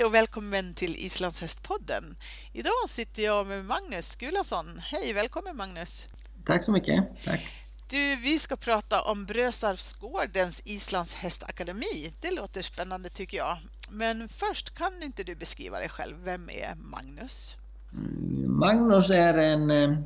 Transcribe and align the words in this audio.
Hej 0.00 0.06
och 0.06 0.14
välkommen 0.14 0.74
till 0.74 0.96
Islandshästpodden. 0.96 2.16
Idag 2.52 2.88
sitter 2.88 3.22
jag 3.22 3.46
med 3.46 3.64
Magnus 3.64 4.16
Gulason. 4.16 4.66
Hej, 4.78 5.12
välkommen 5.12 5.56
Magnus. 5.56 6.08
Tack 6.46 6.64
så 6.64 6.72
mycket. 6.72 7.04
Tack. 7.24 7.40
Du, 7.90 8.16
vi 8.16 8.38
ska 8.38 8.56
prata 8.56 9.02
om 9.02 9.24
Brösarpsgårdens 9.24 10.62
islandshästakademi. 10.64 12.12
Det 12.20 12.30
låter 12.30 12.62
spännande 12.62 13.08
tycker 13.08 13.36
jag. 13.36 13.56
Men 13.90 14.28
först, 14.28 14.74
kan 14.74 15.02
inte 15.02 15.24
du 15.24 15.34
beskriva 15.34 15.78
dig 15.78 15.88
själv? 15.88 16.16
Vem 16.24 16.50
är 16.50 16.74
Magnus? 16.74 17.56
Mm, 17.92 18.58
Magnus 18.58 19.10
är 19.10 19.34
en, 19.34 19.70
eh, 19.70 19.98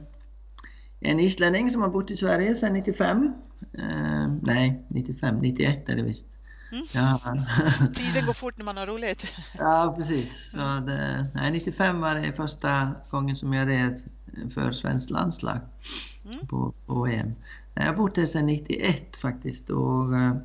en 1.00 1.21
islänning 1.21 1.71
som 1.71 1.82
har 1.82 1.89
bott 1.89 2.11
i 2.11 2.17
Sverige 2.17 2.54
sedan 2.54 2.72
95. 2.72 3.32
Uh, 3.79 4.36
nej, 4.43 4.85
95, 4.89 5.36
91 5.36 5.89
är 5.89 5.96
det 5.96 6.03
visst. 6.03 6.26
Mm. 6.73 6.85
Ja. 6.95 7.21
Tiden 7.95 8.27
går 8.27 8.32
fort 8.32 8.59
när 8.59 8.64
man 8.64 8.77
har 8.77 8.86
roligt. 8.86 9.27
ja, 9.59 9.95
precis. 9.99 10.50
Så 10.50 10.59
det, 10.59 11.27
nej, 11.35 11.53
95 11.53 12.00
var 12.00 12.14
det 12.14 12.32
första 12.32 12.91
gången 13.11 13.36
som 13.36 13.53
jag 13.53 13.68
red 13.68 14.00
för 14.55 14.72
svenskt 14.72 15.11
landslag 15.11 15.58
mm. 16.25 16.46
på, 16.46 16.75
på 16.86 17.07
EM. 17.07 17.35
Jag 17.75 17.82
har 17.82 17.95
bott 17.95 18.17
här 18.17 18.27
sedan 18.27 18.46
91 18.46 19.17
faktiskt. 19.17 19.71
Och, 19.71 20.17
eh, 20.17 20.36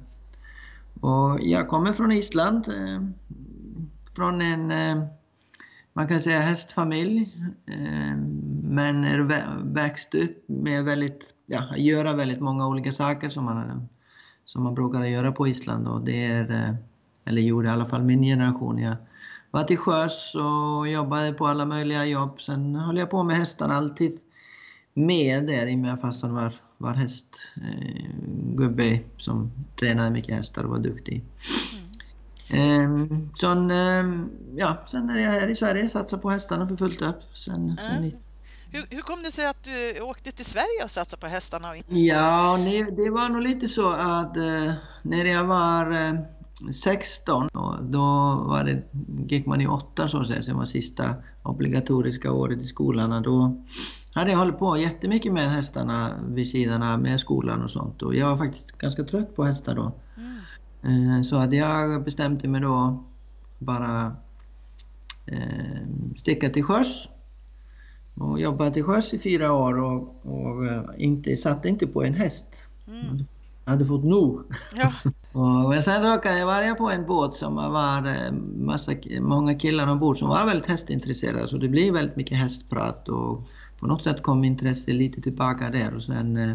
och 1.02 1.40
jag 1.41 1.68
kommer 1.68 1.94
från 1.94 2.12
Island. 2.12 2.68
Eh, 2.68 3.04
från 4.16 4.41
en, 4.41 4.72
eh, 4.72 5.08
man 5.94 6.08
kan 6.08 6.22
säga 6.22 6.40
hästfamilj. 6.40 7.36
Men 8.63 9.04
är 9.04 9.20
växt 9.74 10.16
upp 10.16 10.49
med 10.49 10.84
väldigt, 10.84 11.24
ja, 11.46 11.77
göra 11.77 12.13
väldigt 12.13 12.40
många 12.40 12.68
olika 12.68 12.91
saker 12.91 13.30
som 13.30 13.46
man, 13.46 13.90
som 14.52 14.64
man 14.64 14.76
brukar 14.76 15.05
göra 15.05 15.32
på 15.32 15.48
Island. 15.48 15.88
Och 15.88 16.02
det 16.02 16.26
är, 16.26 16.78
eller 17.26 17.42
gjorde 17.42 17.68
i 17.68 17.72
alla 17.72 17.86
fall 17.86 18.04
min 18.04 18.24
generation. 18.24 18.78
Jag 18.78 18.96
var 19.52 19.64
till 19.64 19.78
sjöss 19.78 20.36
och 20.36 20.88
jobbade 20.88 21.34
på 21.34 21.48
alla 21.48 21.66
möjliga 21.66 22.05
jobb. 22.05 22.42
Sen 22.42 22.76
höll 22.76 22.98
jag 22.98 23.10
på 23.10 23.24
med 23.24 23.38
hästarna 23.38 23.74
alltid 23.74 24.20
med 24.94 25.48
där 25.48 25.68
i 25.68 25.76
och 25.76 25.80
med 25.80 25.94
att 25.94 26.02
farsan 26.02 26.34
var 26.34 26.54
var 26.77 26.94
hästgubbe 26.94 28.86
eh, 28.86 29.00
som 29.18 29.52
tränade 29.80 30.10
mycket 30.12 30.36
hästar 30.36 30.64
och 30.64 30.70
var 30.70 30.80
duktig. 30.80 31.24
Mm. 32.50 33.02
Eh, 33.02 33.18
sen, 33.40 33.72
eh, 33.72 34.05
ja, 34.55 34.77
sen 34.88 35.10
är 35.10 35.20
jag 35.20 35.32
här 35.32 35.48
i 35.48 35.55
Sverige 35.55 35.90
satsar 35.90 36.18
på 36.18 36.30
hästarna 36.30 36.68
för 36.68 36.76
fullt 36.76 37.02
upp. 37.02 37.22
Sen, 37.36 37.77
mm. 37.96 38.12
Hur, 38.71 38.85
hur, 38.89 39.01
kom 39.01 39.23
det 39.23 39.31
sig 39.31 39.48
att 39.48 39.63
du 39.63 40.01
åkte 40.01 40.31
till 40.31 40.45
Sverige 40.45 40.84
och 40.84 40.91
satsade 40.91 41.21
på 41.21 41.27
hästarna? 41.27 41.67
Ja, 41.87 42.57
det 42.98 43.09
var 43.09 43.29
nog 43.29 43.41
lite 43.41 43.67
så 43.67 43.89
att 43.89 44.37
eh, 44.37 44.73
när 45.01 45.25
jag 45.25 45.43
var 45.43 46.17
16, 46.71 47.43
eh, 47.43 47.81
då 47.81 47.99
var 48.47 48.63
det, 48.63 48.84
gick 49.34 49.45
man 49.45 49.62
i 49.62 49.67
åtta 49.67 50.09
så 50.09 50.21
att 50.21 50.27
säga, 50.27 50.43
som 50.43 50.57
var 50.57 50.65
sista 50.65 51.15
obligatoriska 51.43 52.31
året 52.31 52.59
i 52.59 52.67
skolan. 52.67 53.23
Då, 53.23 53.63
hade 54.13 54.31
jag 54.31 54.37
hållit 54.37 54.59
på 54.59 54.77
jättemycket 54.77 55.34
med 55.34 55.51
hästarna 55.51 56.09
vid 56.27 56.49
sidan 56.49 56.84
av 56.84 56.99
med 56.99 57.20
skolan 57.20 57.63
och 57.63 57.71
sånt 57.71 58.01
och 58.01 58.15
jag 58.15 58.27
var 58.27 58.37
faktiskt 58.37 58.71
ganska 58.71 59.03
trött 59.03 59.35
på 59.35 59.43
hästar 59.43 59.75
då. 59.75 59.91
Mm. 60.84 61.23
Så 61.23 61.37
hade 61.37 61.55
jag 61.55 62.03
bestämt 62.03 62.43
mig 62.43 62.62
då 62.62 63.03
bara 63.59 64.16
eh, 65.25 65.88
sticka 66.16 66.50
till 66.50 66.63
sjöss 66.63 67.07
och 68.19 68.39
jobba 68.39 68.69
till 68.69 68.84
sjöss 68.84 69.13
i 69.13 69.19
fyra 69.19 69.53
år 69.53 69.78
och, 69.79 70.16
och 70.23 70.66
eh, 70.66 70.81
inte, 70.97 71.38
satt 71.38 71.66
inte 71.66 71.88
på 71.88 72.03
en 72.03 72.13
häst. 72.13 72.47
Mm. 72.88 73.25
Jag 73.66 73.72
hade 73.72 73.85
fått 73.85 74.03
nog. 74.03 74.41
Ja. 74.75 74.94
och, 75.31 75.69
men 75.69 75.84
sen 75.84 76.03
råkade 76.03 76.40
jag 76.40 76.46
vara 76.46 76.75
på 76.75 76.90
en 76.90 77.06
båt 77.06 77.35
som 77.35 77.56
var 77.56 78.08
eh, 78.08 78.31
massa, 78.58 78.91
många 79.22 79.56
killar 79.56 79.88
ombord 79.88 80.18
som 80.18 80.29
var 80.29 80.46
väldigt 80.46 80.68
hästintresserade 80.68 81.47
så 81.47 81.58
det 81.58 81.68
blev 81.68 81.94
väldigt 81.94 82.16
mycket 82.16 82.38
hästprat 82.38 83.09
och 83.09 83.47
på 83.79 83.88
något 83.88 84.03
sätt 84.03 84.24
kom 84.24 84.44
intresset 84.44 84.94
lite 84.94 85.22
tillbaka 85.22 85.69
där 85.69 85.96
och 85.96 86.03
sen 86.03 86.38
eh, 86.38 86.52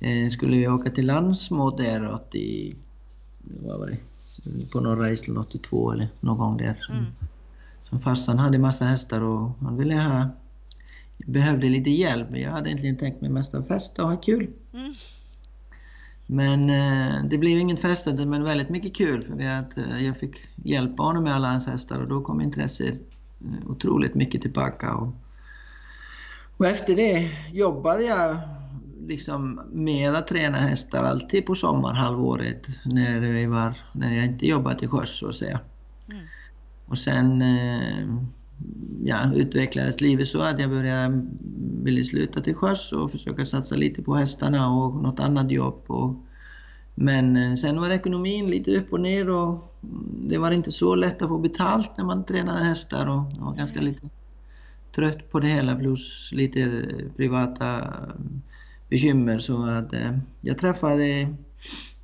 eh 0.00 0.30
skulle 0.30 0.56
vi 0.56 0.68
åka 0.68 0.90
till 0.90 1.06
Landsmo 1.06 1.70
däråt 1.70 2.34
i, 2.34 2.76
vad 3.42 3.78
var 3.78 3.86
det, 3.86 3.98
på 4.72 4.80
norra 4.80 5.10
Island 5.10 5.38
82 5.38 5.92
eller 5.92 6.08
någon 6.20 6.38
gång 6.38 6.56
där. 6.56 6.76
Som, 6.80 6.94
mm. 6.94 7.06
som 7.88 8.00
farsan 8.00 8.38
hade 8.38 8.58
massa 8.58 8.84
hästar 8.84 9.22
och 9.22 9.50
han 9.60 9.76
ville 9.76 9.94
ha, 9.94 10.28
behövde 11.16 11.68
lite 11.68 11.90
hjälp 11.90 12.30
men 12.30 12.40
jag 12.40 12.50
hade 12.50 12.68
egentligen 12.68 12.96
tänkt 12.96 13.20
mig 13.20 13.30
mest 13.30 13.54
att 13.54 13.68
festa 13.68 14.02
och 14.02 14.10
ha 14.10 14.16
kul. 14.16 14.50
Mm. 14.74 14.92
Men 16.26 16.70
eh, 16.70 17.24
det 17.24 17.38
blev 17.38 17.58
inget 17.58 17.80
festande 17.80 18.26
men 18.26 18.44
väldigt 18.44 18.68
mycket 18.68 18.96
kul 18.96 19.22
för 19.22 19.32
att 19.32 19.78
eh, 19.78 20.04
jag 20.04 20.18
fick 20.18 20.36
hjälpa 20.64 21.02
honom 21.02 21.24
med 21.24 21.34
alla 21.34 21.48
hans 21.48 21.66
hästar 21.66 22.00
och 22.00 22.08
då 22.08 22.20
kom 22.20 22.40
intresset 22.40 23.00
eh, 23.40 23.70
otroligt 23.70 24.14
mycket 24.14 24.42
tillbaka. 24.42 24.94
Och, 24.94 25.14
och 26.56 26.66
efter 26.66 26.96
det 26.96 27.30
jobbade 27.52 28.02
jag 28.02 28.38
liksom 29.06 29.60
med 29.72 30.14
att 30.14 30.26
träna 30.26 30.58
hästar 30.58 31.04
alltid 31.04 31.46
på 31.46 31.54
sommarhalvåret 31.54 32.66
när, 32.84 33.20
vi 33.20 33.46
var, 33.46 33.82
när 33.92 34.16
jag 34.16 34.24
inte 34.24 34.46
jobbade 34.46 34.78
till 34.78 34.88
sjöss 34.88 35.18
så 35.18 35.28
att 35.28 35.34
säga. 35.34 35.60
Mm. 36.08 36.22
Och 36.86 36.98
sen 36.98 37.42
eh, 37.42 38.24
ja, 39.04 39.32
utvecklades 39.34 40.00
livet 40.00 40.28
så 40.28 40.40
att 40.40 40.60
jag 40.60 40.70
började 40.70 41.00
mm, 41.00 41.28
ville 41.82 42.04
sluta 42.04 42.40
till 42.40 42.54
sjöss 42.54 42.92
och 42.92 43.10
försöka 43.10 43.46
satsa 43.46 43.74
lite 43.74 44.02
på 44.02 44.14
hästarna 44.14 44.70
och 44.70 45.02
något 45.02 45.20
annat 45.20 45.50
jobb. 45.50 45.82
Och, 45.86 46.14
men 46.94 47.36
eh, 47.36 47.54
sen 47.54 47.80
var 47.80 47.90
ekonomin 47.90 48.46
lite 48.46 48.76
upp 48.76 48.92
och 48.92 49.00
ner 49.00 49.30
och 49.30 49.48
mm, 49.82 50.28
det 50.28 50.38
var 50.38 50.50
inte 50.50 50.70
så 50.72 50.94
lätt 50.94 51.22
att 51.22 51.28
få 51.28 51.38
betalt 51.38 51.90
när 51.96 52.04
man 52.04 52.24
tränade 52.24 52.64
hästar 52.64 53.06
och 53.06 53.32
jag 53.36 53.44
var 53.44 53.54
ganska 53.54 53.80
lite 53.80 54.08
trött 54.94 55.30
på 55.30 55.40
det 55.40 55.48
hela 55.48 55.76
plus 55.76 56.30
lite 56.32 56.60
eh, 56.62 57.12
privata 57.16 57.78
mm, 57.78 58.42
bekymmer 58.88 59.38
så 59.38 59.62
att 59.62 59.92
eh, 59.94 60.18
jag 60.40 60.58
träffade 60.58 61.34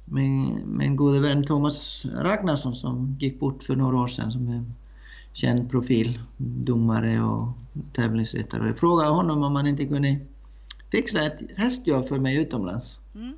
min, 0.05 0.63
min 0.67 0.97
gode 0.97 1.21
vän 1.21 1.47
Thomas 1.47 2.05
Ragnarsson 2.05 2.75
som 2.75 3.17
gick 3.21 3.41
bort 3.41 3.63
för 3.63 3.77
några 3.77 3.97
år 3.97 4.09
sedan 4.09 4.33
som 4.33 4.75
känd 5.33 5.71
profil, 5.71 6.21
domare 6.37 7.23
och 7.23 7.49
tävlingsryttare. 7.93 8.67
Jag 8.67 8.79
frågade 8.79 9.11
honom 9.11 9.43
om 9.43 9.57
han 9.57 9.67
inte 9.67 9.87
kunde 9.87 10.19
fixa 10.91 11.27
ett 11.27 11.39
hästjobb 11.57 12.09
för 12.09 12.19
mig 12.19 12.37
utomlands. 12.37 12.99
Mm. 13.15 13.33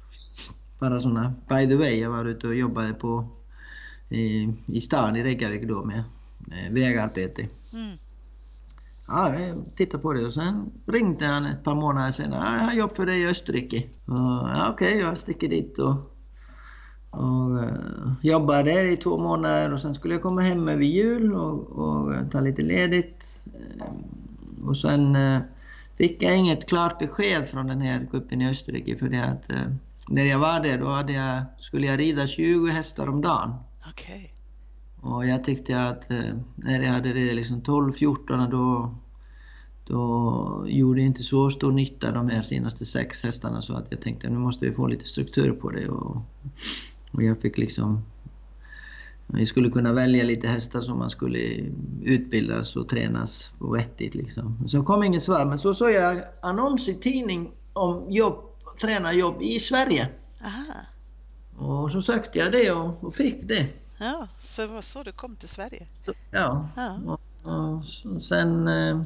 Bara 0.78 1.00
sådana, 1.00 1.34
by 1.49 1.69
the 1.69 1.77
way, 1.77 2.00
jag 2.00 2.10
var 2.10 2.25
ute 2.25 2.47
och 2.47 2.54
jobbade 2.54 2.94
på 2.94 3.28
i, 4.09 4.49
i 4.66 4.81
stan 4.81 5.16
i 5.16 5.22
Reykjavik 5.22 5.69
då 5.69 5.84
med 5.84 5.99
eh, 6.53 6.72
vägarbete. 6.72 7.43
Mm. 7.72 7.97
Ja, 9.09 9.38
jag 9.38 9.65
tittade 9.77 10.03
på 10.03 10.12
det 10.12 10.27
och 10.27 10.34
sen 10.34 10.71
ringde 10.87 11.27
han 11.27 11.47
ett 11.47 11.65
par 11.65 11.75
månader 11.75 12.12
senare. 12.12 12.56
jag 12.56 12.65
har 12.65 12.72
jobb 12.72 12.97
för 12.97 13.06
dig 13.06 13.21
i 13.21 13.27
Österrike. 13.27 13.83
ja, 14.06 14.69
Okej, 14.72 14.88
okay, 14.88 15.00
jag 15.00 15.19
sticker 15.19 15.49
dit 15.49 15.78
och, 15.78 16.13
och 17.16 17.56
uh, 17.56 18.12
jobbar 18.22 18.62
där 18.62 18.84
i 18.84 18.97
två 18.97 19.19
månader 19.19 19.72
och 19.72 19.80
sen 19.80 19.94
skulle 19.94 20.14
jag 20.14 20.22
komma 20.22 20.41
hem 20.41 20.69
över 20.69 20.84
jul 20.84 21.34
och, 21.34 21.70
och 21.70 22.30
ta 22.30 22.41
lite 22.41 22.62
ledigt. 22.62 23.25
Uh, 23.47 24.69
och 24.69 24.76
sen 24.76 25.16
uh, 25.16 25.38
fick 25.98 26.22
jag 26.22 26.38
inget 26.38 26.69
klart 26.69 26.98
besked 26.98 27.48
från 27.48 27.66
den 27.66 27.80
här 27.80 28.08
gruppen 28.10 28.42
i 28.42 28.50
Österrike 28.50 28.97
för 28.97 29.08
det 29.08 29.24
att 29.24 29.53
när 30.08 30.24
jag 30.24 30.38
var 30.38 30.60
där 30.60 30.78
då 30.78 30.88
hade 30.88 31.12
jag, 31.12 31.42
skulle 31.58 31.86
jag 31.86 32.00
rida 32.00 32.26
20 32.26 32.66
hästar 32.66 33.08
om 33.08 33.20
dagen. 33.20 33.54
Okay. 33.92 34.28
Och 35.04 35.26
jag 35.26 35.44
tyckte 35.44 35.88
att 35.88 36.12
eh, 36.12 36.34
när 36.56 36.80
jag 36.80 36.92
hade 36.92 37.12
det 37.12 37.34
liksom 37.34 37.62
12-14 37.62 38.50
då, 38.50 38.94
då 39.86 40.64
gjorde 40.69 41.00
inte 41.00 41.22
så 41.22 41.50
stor 41.50 41.72
nytta 41.72 42.12
de 42.12 42.28
här 42.28 42.42
senaste 42.42 42.84
sex 42.84 43.22
hästarna 43.22 43.62
så 43.62 43.74
att 43.74 43.86
jag 43.91 44.00
tänkte 44.00 44.30
nu 44.30 44.39
måste 44.39 44.66
vi 44.66 44.74
få 44.74 44.86
lite 44.86 45.04
struktur 45.04 45.53
på 45.53 45.71
det. 45.71 45.89
Och, 45.89 46.16
och 47.15 47.22
jag 47.22 47.41
fick 47.41 47.59
liksom... 47.59 48.05
Vi 49.27 49.47
skulle 49.47 49.71
kunna 49.71 49.93
välja 49.93 50.25
lite 50.25 50.49
hästar 50.49 50.81
som 50.81 50.99
man 50.99 51.11
skulle 51.11 51.39
utbildas 52.03 52.77
och 52.77 52.89
tränas 52.89 53.51
på 53.59 53.71
vettigt. 53.71 54.15
Liksom. 54.15 54.69
Så 54.69 54.83
kom 54.83 55.03
inget 55.03 55.22
svar, 55.22 55.47
men 55.47 55.59
så 55.59 55.75
såg 55.75 55.91
jag 55.91 56.22
annons 56.43 56.89
i 56.89 56.95
tidning 56.95 57.53
om 57.72 58.13
jobb, 58.13 58.39
tränarjobb 58.81 59.43
i 59.43 59.61
Sverige. 59.61 60.09
Aha. 60.45 60.81
Och 61.57 61.93
så 61.93 62.03
sökte 62.03 62.39
jag 62.39 62.53
det 62.53 62.71
och, 62.71 63.05
och 63.05 63.15
fick 63.15 63.49
det. 63.49 63.69
Ja, 63.99 64.28
så 64.41 64.63
det 64.63 64.69
var 64.69 64.81
så 64.81 65.03
du 65.03 65.13
kom 65.13 65.37
till 65.37 65.49
Sverige? 65.49 65.87
Ja. 66.31 66.69
ja. 66.77 66.99
Och, 67.07 67.21
och 67.53 67.84
sen, 68.22 68.69
eh, 68.69 69.03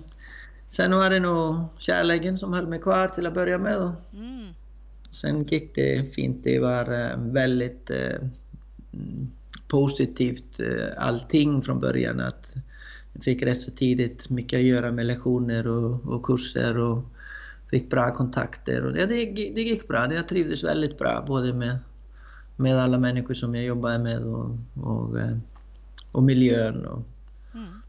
sen 0.71 0.97
var 0.97 1.11
det 1.11 1.21
nog 1.21 1.65
kärleken 1.79 2.39
som 2.39 2.53
höll 2.53 2.67
mig 2.67 2.81
kvar 2.81 3.09
till 3.09 3.27
att 3.27 3.35
börja 3.35 3.59
med. 3.59 3.93
Mm. 4.13 4.55
Sen 5.20 5.44
gick 5.44 5.75
det 5.75 6.15
fint. 6.15 6.44
Det 6.44 6.59
var 6.59 6.93
eh, 6.93 7.19
väldigt 7.19 7.91
eh, 7.91 8.29
positivt 9.69 10.61
allting 10.97 11.62
från 11.62 11.81
början. 11.81 12.20
Att 12.20 12.55
jag 13.12 13.25
fick 13.25 13.43
rätt 13.43 13.62
så 13.62 13.70
tidigt 13.70 14.31
mycket 14.31 14.59
att 14.59 14.65
göra 14.65 14.93
med 14.93 15.06
lektioner 15.06 15.67
och, 15.67 16.06
och 16.06 16.26
kurser 16.26 16.79
och 16.79 17.05
fick 17.70 17.91
bra 17.91 18.15
kontakter. 18.15 18.85
Och 18.85 18.93
det, 18.93 19.06
det, 19.06 19.25
det 19.55 19.62
gick 19.62 19.88
bra. 19.88 20.15
Jag 20.15 20.29
trivdes 20.29 20.65
väldigt 20.65 20.99
bra 20.99 21.25
både 21.26 21.55
med 21.55 21.79
med 22.59 22.79
alla 22.79 22.99
människor 22.99 23.35
som 23.35 23.55
jag 23.55 23.64
jobbar 23.64 23.99
med 23.99 24.23
och, 24.23 24.59
och, 24.82 25.21
eh, 25.21 25.37
och 26.12 26.23
miljön. 26.23 26.87
Och, 26.87 27.03
Mm. 27.55 27.82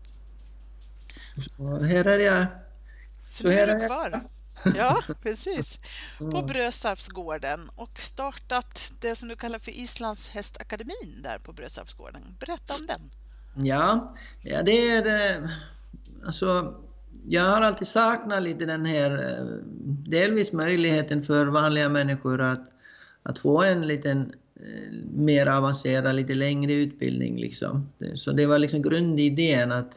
Så 1.57 1.83
här 1.83 2.05
är 2.05 2.19
jag. 2.19 2.45
Så, 3.21 3.49
här 3.49 3.67
är 3.67 3.79
jag. 3.79 3.87
kvar. 3.87 4.21
Ja, 4.63 5.03
precis. 5.23 5.79
På. 6.31 6.41
Brösarpsgården 6.41 7.69
och 7.75 8.00
startat 8.01 8.94
det 9.01 9.15
som 9.15 9.27
du 9.29 9.35
kallar 9.35 9.59
för 9.59 9.71
Islands 9.71 10.29
hästakademin 10.29 11.21
där 11.23 11.39
på 11.39 11.53
Brösarpsgården. 11.53 12.38
Berätta 12.39 12.75
om 12.75 12.88
den. 12.88 13.11
Ja, 13.53 14.15
ja 14.41 14.63
det 14.63 14.89
är... 14.89 15.06
eh, 15.44 15.50
Alltså, 16.25 16.75
jag 17.27 17.44
har 17.44 17.61
alltid 17.61 17.88
saknat 17.88 18.44
lite 18.44 18.65
den 18.65 18.85
här, 18.85 19.11
eh, 19.11 19.45
delvis 20.09 20.51
möjligheten 20.51 21.23
för 21.23 21.45
vanliga 21.47 21.89
människor 21.89 22.41
att, 22.41 22.69
att 23.23 23.39
få 23.39 23.63
en 23.63 23.88
liten 23.88 24.33
eh, 24.56 24.94
mer 25.13 25.47
avancerad, 25.47 26.15
lite 26.15 26.35
längre 26.35 26.73
utbildning. 26.73 27.38
Liksom. 27.39 27.94
Så 28.15 28.31
det 28.31 28.45
var 28.45 28.59
liksom 28.59 28.81
grundidén 28.81 29.71
att, 29.71 29.91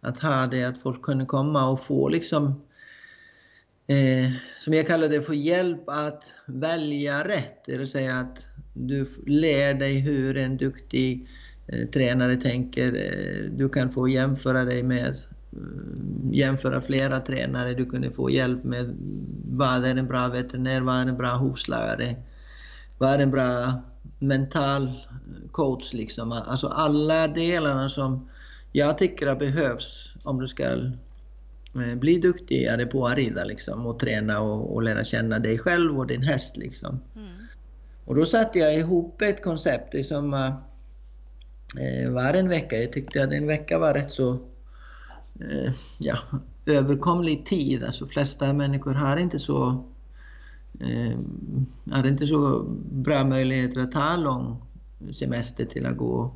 att 0.00 0.18
ha 0.18 0.46
det, 0.46 0.64
att 0.64 0.82
folk 0.82 1.02
kunde 1.02 1.26
komma 1.26 1.68
och 1.68 1.82
få 1.82 2.08
liksom 2.08 2.62
eh, 3.86 4.30
som 4.60 4.74
jag 4.74 4.86
kallar 4.86 5.08
det, 5.08 5.22
få 5.22 5.34
hjälp 5.34 5.88
att 5.88 6.34
välja 6.46 7.28
rätt. 7.28 7.64
Det 7.66 7.78
vill 7.78 7.86
säga 7.86 8.14
att 8.14 8.38
du 8.74 9.06
lär 9.26 9.74
dig 9.74 9.98
hur 9.98 10.36
en 10.36 10.56
duktig 10.56 11.28
eh, 11.66 11.88
tränare 11.88 12.36
tänker. 12.36 12.94
Eh, 12.94 13.50
du 13.50 13.68
kan 13.68 13.92
få 13.92 14.08
jämföra 14.08 14.64
dig 14.64 14.82
med 14.82 15.08
eh, 15.08 15.14
jämföra 16.32 16.80
flera 16.80 17.20
tränare. 17.20 17.74
Du 17.74 17.86
kunde 17.86 18.10
få 18.10 18.30
hjälp 18.30 18.64
med 18.64 18.80
mm, 18.80 19.26
vad 19.44 19.84
är 19.84 19.96
en 19.96 20.06
bra 20.06 20.28
veterinär, 20.28 20.80
vad 20.80 20.96
är 20.96 21.06
en 21.06 21.16
bra 21.16 21.34
hovslagare, 21.34 22.16
vad 22.98 23.14
är 23.14 23.18
en 23.18 23.30
bra 23.30 23.72
mental 24.18 24.92
coach 25.52 25.92
liksom. 25.92 26.32
Alltså 26.32 26.68
alla 26.68 27.28
delarna 27.28 27.88
som 27.88 28.28
jag 28.72 28.98
tycker 28.98 29.34
behövs 29.34 30.14
om 30.24 30.40
du 30.40 30.48
ska 30.48 30.64
bli 31.96 32.18
duktigare 32.18 32.86
på 32.86 33.06
att 33.06 33.16
rida 33.16 33.44
liksom 33.44 33.86
och 33.86 33.98
träna 33.98 34.40
och, 34.40 34.74
och 34.74 34.82
lära 34.82 35.04
känna 35.04 35.38
dig 35.38 35.58
själv 35.58 35.98
och 35.98 36.06
din 36.06 36.22
häst 36.22 36.56
liksom. 36.56 37.00
Mm. 37.16 37.28
Och 38.04 38.14
då 38.14 38.26
satte 38.26 38.58
jag 38.58 38.76
ihop 38.76 39.22
ett 39.22 39.42
koncept 39.42 40.06
som 40.06 40.34
eh, 40.34 42.10
var 42.10 42.34
en 42.34 42.48
vecka. 42.48 42.76
Jag 42.76 42.92
tyckte 42.92 43.24
att 43.24 43.32
en 43.32 43.46
vecka 43.46 43.78
var 43.78 43.94
rätt 43.94 44.12
så 44.12 44.32
eh, 45.40 45.72
ja, 45.98 46.18
överkomlig 46.66 47.46
tid. 47.46 47.84
Alltså 47.84 48.06
flesta 48.06 48.52
människor 48.52 48.94
har 48.94 49.16
inte 49.16 49.38
så 49.38 49.84
eh, 50.80 51.18
har 51.90 52.06
inte 52.06 52.26
så 52.26 52.64
bra 52.92 53.24
möjligheter 53.24 53.80
att 53.80 53.92
ta 53.92 54.16
lång 54.16 54.62
semester 55.12 55.64
till 55.64 55.86
att 55.86 55.96
gå, 55.96 56.34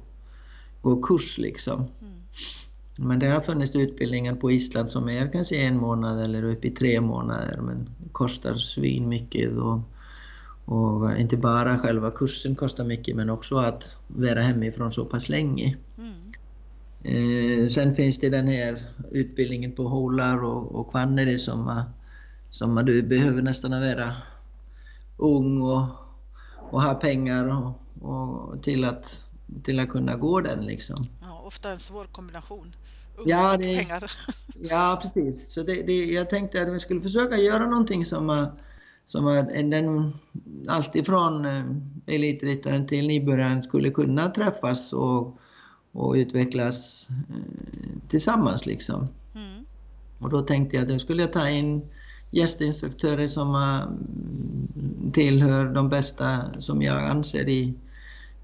gå 0.82 1.02
kurs 1.02 1.38
liksom. 1.38 1.78
Mm. 1.80 2.20
Men 3.02 3.18
det 3.18 3.26
har 3.26 3.40
funnits 3.40 3.76
utbildningar 3.76 4.34
på 4.34 4.50
Island 4.50 4.90
som 4.90 5.08
är 5.08 5.32
kanske 5.32 5.56
en 5.56 5.76
månad 5.76 6.20
eller 6.20 6.42
upp 6.42 6.64
i 6.64 6.70
tre 6.70 7.00
månader 7.00 7.60
men 7.60 7.88
kostar 8.12 8.54
svin 8.54 9.08
mycket 9.08 9.52
och, 9.52 9.80
och 10.64 11.18
inte 11.18 11.36
bara 11.36 11.78
själva 11.78 12.10
kursen 12.10 12.56
kostar 12.56 12.84
mycket 12.84 13.16
men 13.16 13.30
också 13.30 13.56
att 13.56 13.82
vara 14.08 14.40
hemifrån 14.40 14.92
så 14.92 15.04
pass 15.04 15.28
länge. 15.28 15.76
Mm. 15.98 16.30
Eh, 17.02 17.68
sen 17.68 17.94
finns 17.94 18.18
det 18.18 18.28
den 18.28 18.48
här 18.48 18.84
utbildningen 19.10 19.72
på 19.72 19.88
Holar 19.88 20.44
och, 20.44 20.74
och 20.74 20.90
Kvanneri 20.90 21.38
som, 21.38 21.82
som 22.50 22.74
du 22.74 23.02
behöver 23.02 23.42
nästan 23.42 23.70
vara 23.70 24.16
ung 25.16 25.62
och, 25.62 25.84
och 26.70 26.82
ha 26.82 26.94
pengar 26.94 27.44
och, 27.44 28.08
och 28.08 28.62
till, 28.62 28.84
att, 28.84 29.04
till 29.64 29.80
att 29.80 29.88
kunna 29.88 30.16
gå 30.16 30.40
den 30.40 30.66
liksom. 30.66 31.06
Ja, 31.22 31.42
ofta 31.46 31.70
en 31.70 31.78
svår 31.78 32.04
kombination. 32.04 32.74
Ung 33.16 33.28
Ja, 33.28 33.52
och 33.52 33.58
det- 33.58 33.76
pengar. 33.78 34.12
Ja, 34.62 35.00
precis. 35.02 35.52
Så 35.52 35.62
det, 35.62 35.86
det, 35.86 36.04
jag 36.04 36.30
tänkte 36.30 36.62
att 36.62 36.68
vi 36.68 36.80
skulle 36.80 37.00
försöka 37.00 37.36
göra 37.36 37.66
någonting 37.66 38.04
som, 38.04 38.30
eh, 38.30 38.46
som 39.06 39.24
den, 39.70 40.12
alltifrån 40.68 41.44
eh, 41.44 41.64
elitryttaren 42.14 42.86
till 42.86 43.06
nybörjaren 43.06 43.62
skulle 43.62 43.90
kunna 43.90 44.30
träffas 44.30 44.92
och, 44.92 45.38
och 45.92 46.14
utvecklas 46.14 47.06
eh, 47.10 48.08
tillsammans. 48.10 48.66
Liksom. 48.66 49.08
Mm. 49.34 49.64
Och 50.18 50.30
då 50.30 50.42
tänkte 50.42 50.76
jag 50.76 50.82
att 50.82 50.88
då 50.88 50.98
skulle 50.98 51.22
jag 51.22 51.32
ta 51.32 51.48
in 51.48 51.82
gästinstruktörer 52.30 53.28
som 53.28 53.80
tillhör 55.12 55.64
de 55.74 55.88
bästa 55.88 56.40
som 56.58 56.82
jag 56.82 57.04
anser 57.04 57.48
i, 57.48 57.74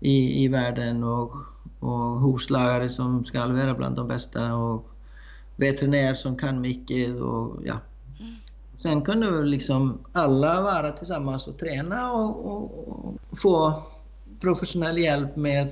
i, 0.01 0.45
i 0.45 0.49
världen 0.49 1.05
och, 1.05 1.37
och 1.81 2.21
hovslagare 2.21 2.89
som 2.89 3.25
ska 3.25 3.47
vara 3.47 3.75
bland 3.75 3.97
de 3.97 4.09
bästa 4.09 4.55
och 4.55 4.89
veterinär 5.57 6.15
som 6.15 6.37
kan 6.37 6.61
mycket 6.61 7.21
och 7.21 7.57
ja. 7.65 7.81
Sen 8.77 9.03
kunde 9.03 9.31
väl 9.31 9.45
liksom 9.45 9.99
alla 10.13 10.63
vara 10.63 10.91
tillsammans 10.91 11.47
och 11.47 11.59
träna 11.59 12.13
och, 12.13 12.47
och, 12.47 12.89
och 12.89 13.39
få 13.39 13.83
professionell 14.41 14.99
hjälp 14.99 15.37
med 15.37 15.71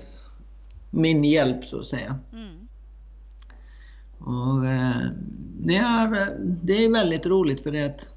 min 0.90 1.24
hjälp 1.24 1.64
så 1.64 1.80
att 1.80 1.86
säga. 1.86 2.18
Mm. 2.32 2.68
Och, 4.18 4.66
eh, 4.66 5.06
det, 5.58 5.76
är, 5.76 6.36
det 6.40 6.84
är 6.84 6.92
väldigt 6.92 7.26
roligt 7.26 7.62
för 7.62 7.72
det 7.72 7.84
att 7.84 8.13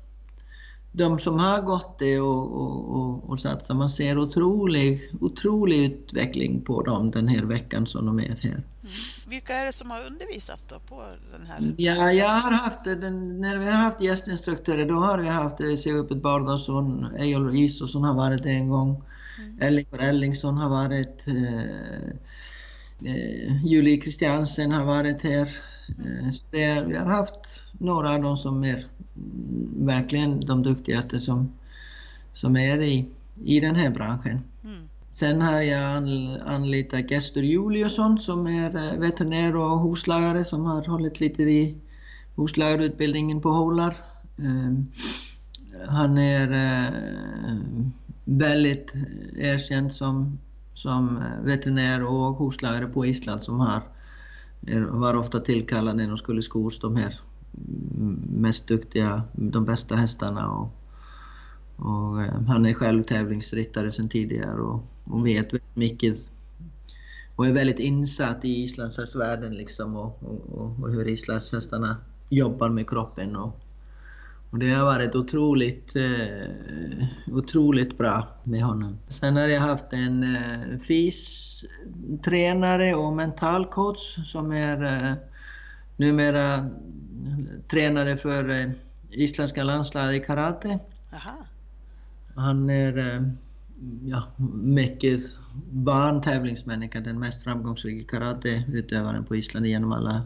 de 0.98 1.20
som 1.20 1.40
har 1.40 1.62
gått 1.62 2.00
det 2.00 2.20
och, 2.20 2.62
och, 2.62 2.96
och, 2.96 3.30
och 3.30 3.40
satsat, 3.40 3.78
man 3.78 3.90
ser 3.90 4.18
otrolig, 4.18 5.12
otrolig 5.22 5.86
utveckling 5.86 6.62
på 6.62 6.82
dem 6.82 7.12
den 7.12 7.28
här 7.28 7.44
veckan 7.44 7.88
som 7.88 8.06
de 8.06 8.20
är 8.20 8.40
här. 8.42 8.52
Mm. 8.52 8.64
Vilka 9.28 9.54
är 9.54 9.66
det 9.66 9.74
som 9.74 9.92
har 9.92 10.06
undervisat 10.06 10.62
då 10.70 10.80
på 10.80 11.04
den 11.32 11.48
här? 11.48 11.74
Ja, 11.78 12.12
jag 12.12 12.30
har 12.30 12.52
haft, 12.52 12.84
den, 12.84 13.42
när 13.42 13.58
vi 13.58 13.66
har 13.66 13.74
haft 13.74 14.02
gästinstruktörer 14.02 14.86
då 14.86 14.96
har 14.96 15.18
vi 15.18 15.28
haft 15.28 15.60
eh, 15.60 15.76
Sigurd 15.76 16.22
Bardarsson, 16.22 17.08
Ejol 17.18 17.56
Isosson 17.56 18.04
har 18.04 18.14
varit 18.14 18.44
det 18.44 18.50
en 18.50 18.70
gång, 18.70 19.04
Mm. 19.40 19.62
Ellinor 19.62 20.02
Ellingsson 20.02 20.58
har 20.58 20.70
varit, 20.70 21.28
eh, 21.28 21.64
eh, 23.14 23.66
Julie 23.66 24.02
Christiansen 24.02 24.72
har 24.72 24.86
varit 24.86 25.22
här. 25.22 25.58
Eh, 25.88 26.32
så 26.32 26.44
det 26.52 26.82
vi 26.88 26.96
har 26.96 27.06
haft 27.06 27.62
några 27.72 28.14
av 28.14 28.22
dem 28.22 28.38
som 28.38 28.64
är 28.64 28.76
mm, 28.76 28.88
verkligen 29.78 30.40
de 30.40 30.64
duktigaste 30.64 31.20
som, 31.20 31.52
som 32.34 32.58
är 32.58 32.82
i, 32.82 33.06
i 33.44 33.60
den 33.60 33.76
här 33.76 33.92
branschen. 33.92 34.42
Mm. 34.64 34.76
Sen 35.12 35.42
har 35.42 35.62
jag 35.62 35.98
an- 35.98 36.42
anlitat 36.46 37.10
Gestur 37.10 37.44
Juliusson 37.44 38.20
som 38.20 38.48
är 38.48 38.76
eh, 38.76 39.00
veterinär 39.00 39.56
och 39.56 39.80
hovslagare 39.80 40.46
som 40.46 40.66
har 40.66 40.86
hållit 40.88 41.20
lite 41.20 41.44
i 41.44 41.76
hovslagarutbildningen 42.36 43.42
på 43.42 43.50
Hålar. 43.50 43.98
Eh, 44.38 44.74
Han 45.88 46.18
är 46.18 46.52
eh, 46.52 47.56
väldigt 48.26 48.94
erkänd 49.38 49.94
som, 49.94 50.40
som 50.74 51.24
veterinär 51.44 52.04
och 52.04 52.36
hovslagare 52.36 52.88
på 52.88 53.06
Island 53.06 53.42
som 53.44 53.60
har, 53.60 53.82
var 54.90 55.16
ofta 55.16 55.40
tillkallad 55.40 55.96
när 55.98 56.08
de 56.08 56.18
skulle 56.18 56.42
sko 56.42 56.64
hos 56.64 56.80
de 56.80 56.96
här 56.96 57.20
mest 58.30 58.68
duktiga, 58.68 59.24
de 59.34 59.66
bästa 59.66 59.96
hästarna. 59.96 60.52
Och, 60.52 60.70
och, 61.76 62.24
eh, 62.24 62.42
han 62.48 62.66
är 62.66 62.74
själv 62.74 63.04
tävlingsryttare 63.04 63.92
sedan 63.92 64.10
tidigare 64.10 64.62
och, 64.62 64.84
och 65.04 65.28
vet 65.28 65.54
väldigt 65.54 65.76
mycket 65.76 66.32
och 67.36 67.48
är 67.48 67.54
väldigt 67.54 67.80
insatt 67.80 68.46
i 68.46 68.64
islandshästvärlden 68.64 69.54
liksom 69.54 69.96
och, 69.96 70.24
och, 70.24 70.50
och, 70.50 70.84
och 70.84 70.92
hur 70.92 71.08
islandshästarna 71.08 71.98
jobbar 72.30 72.70
med 72.70 72.90
kroppen. 72.90 73.36
Och, 73.36 73.60
och 74.52 74.60
det 74.60 74.70
har 74.70 74.86
varit 74.86 75.16
otroligt, 75.16 75.96
eh, 75.96 76.48
otroligt 77.28 77.98
bra 77.98 78.28
med 78.44 78.64
honom. 78.64 78.98
Sen 79.08 79.36
har 79.36 79.48
jag 79.48 79.62
haft 79.62 79.94
en 79.94 80.24
eh, 80.24 80.80
FIS-tränare 80.88 82.96
och 82.96 83.14
mentalcoach 83.14 84.18
som 84.26 84.52
är 84.52 84.84
eh, 84.84 85.14
numera 85.98 86.70
tränare 87.68 88.18
för 88.18 88.50
eh, 88.50 88.72
isländska 89.10 89.64
landslaget 89.64 90.24
i 90.24 90.26
karate. 90.26 90.80
Aha. 91.14 91.46
Han 92.36 92.70
är 92.70 92.98
eh, 92.98 93.22
ja, 94.06 94.24
mycket 94.54 95.22
barntävlingsmänniska, 95.72 97.00
den 97.00 97.20
mest 97.20 97.44
framgångsrika 97.44 98.18
karateutövaren 98.18 99.26
på 99.26 99.36
Island 99.36 99.66
genom 99.66 99.92
alla 99.92 100.22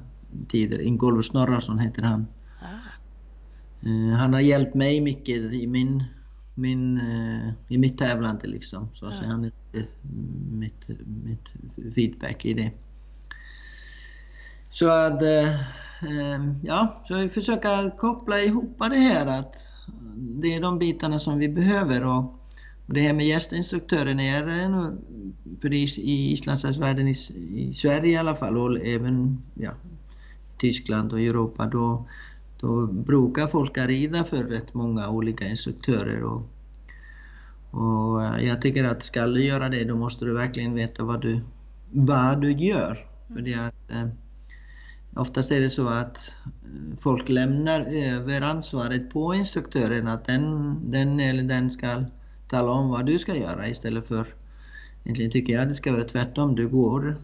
tider. 0.47 0.81
Ingolfur 0.81 1.21
Snorrason 1.21 1.79
heter 1.79 2.03
han. 2.03 2.27
Ah. 2.61 3.87
Eh, 3.87 4.17
Han 4.17 4.33
har 4.33 4.39
hjälpt 4.39 4.75
mig 4.75 5.01
mycket 5.01 5.37
i 5.53 5.67
min, 5.67 6.03
min, 6.55 7.01
i 7.67 7.77
mitt 7.77 7.97
tävlande 7.97 8.47
liksom. 8.47 8.89
Så 8.93 9.11
säga, 9.11 9.31
han 9.31 9.45
är 9.45 9.51
mitt, 10.51 10.85
mitt 11.23 11.45
feedback 11.95 12.45
i 12.45 12.53
det. 12.53 12.71
Så 14.71 14.89
att, 14.89 15.21
eh, 15.21 15.53
eh, 16.01 16.53
ja, 16.63 17.03
så 17.07 17.17
vi 17.17 17.29
försöker 17.29 17.97
koppla 17.97 18.41
ihop 18.41 18.77
det 18.79 18.97
här 18.97 19.25
att 19.25 19.55
det 20.15 20.55
är 20.55 20.61
de 20.61 20.79
bitarna 20.79 21.19
som 21.19 21.39
vi 21.39 21.49
behöver 21.49 22.03
och, 22.03 22.17
och 22.85 22.93
det 22.93 23.01
här 23.01 23.13
med 23.13 23.25
gästinstruktören 23.25 24.19
är 24.19 24.47
en, 24.47 24.97
för 25.61 25.73
i, 25.73 25.83
i 25.83 26.31
islandshästvärlden 26.31 27.07
i, 27.07 27.15
i 27.55 27.73
Sverige 27.73 28.11
i 28.11 28.17
alla 28.17 28.35
fall 28.35 28.57
och 28.57 28.85
även 28.85 29.41
ja, 29.53 29.71
Tyskland 30.57 31.13
och 31.13 31.19
Europa, 31.19 31.65
då, 31.65 32.05
då 32.59 32.87
brukar 32.87 33.47
folk 33.47 33.77
rida 33.77 34.23
för 34.23 34.43
rätt 34.43 34.73
många 34.73 35.09
olika 35.09 35.45
instruktörer. 35.45 36.23
Och, 36.23 36.49
och 37.71 38.23
eh, 38.23 38.47
jag 38.47 38.61
tycker 38.61 38.83
att 38.83 39.05
ska 39.05 39.25
du 39.25 39.43
göra 39.43 39.69
det, 39.69 39.83
då 39.83 39.95
måste 39.95 40.25
du 40.25 40.33
verkligen 40.33 40.73
veta 40.73 41.03
vad 41.03 41.21
du, 41.21 41.41
vad 41.91 42.41
du 42.41 42.51
gör. 42.51 43.07
För 43.33 43.41
det 43.41 43.53
att, 43.53 43.91
eh, 43.91 44.07
oftast 45.15 45.51
är 45.51 45.61
det 45.61 45.69
så 45.69 45.87
att 45.87 46.17
eh, 46.17 46.97
folk 46.99 47.29
lämnar 47.29 47.81
över 47.81 48.41
ansvaret 48.41 49.09
på 49.13 49.35
instruktören, 49.35 50.07
att 50.07 50.25
den, 50.25 50.77
den 50.91 51.19
eller 51.19 51.43
den 51.43 51.71
ska 51.71 52.03
tala 52.49 52.71
om 52.71 52.89
vad 52.89 53.05
du 53.05 53.19
ska 53.19 53.35
göra 53.35 53.67
istället 53.67 54.07
för 54.07 54.27
Egentligen 55.03 55.31
tycker 55.31 55.53
jag 55.53 55.61
att 55.61 55.69
det 55.69 55.75
ska 55.75 55.91
vara 55.91 56.03
tvärtom. 56.03 56.55
Du 56.55 56.67
går 56.67 57.21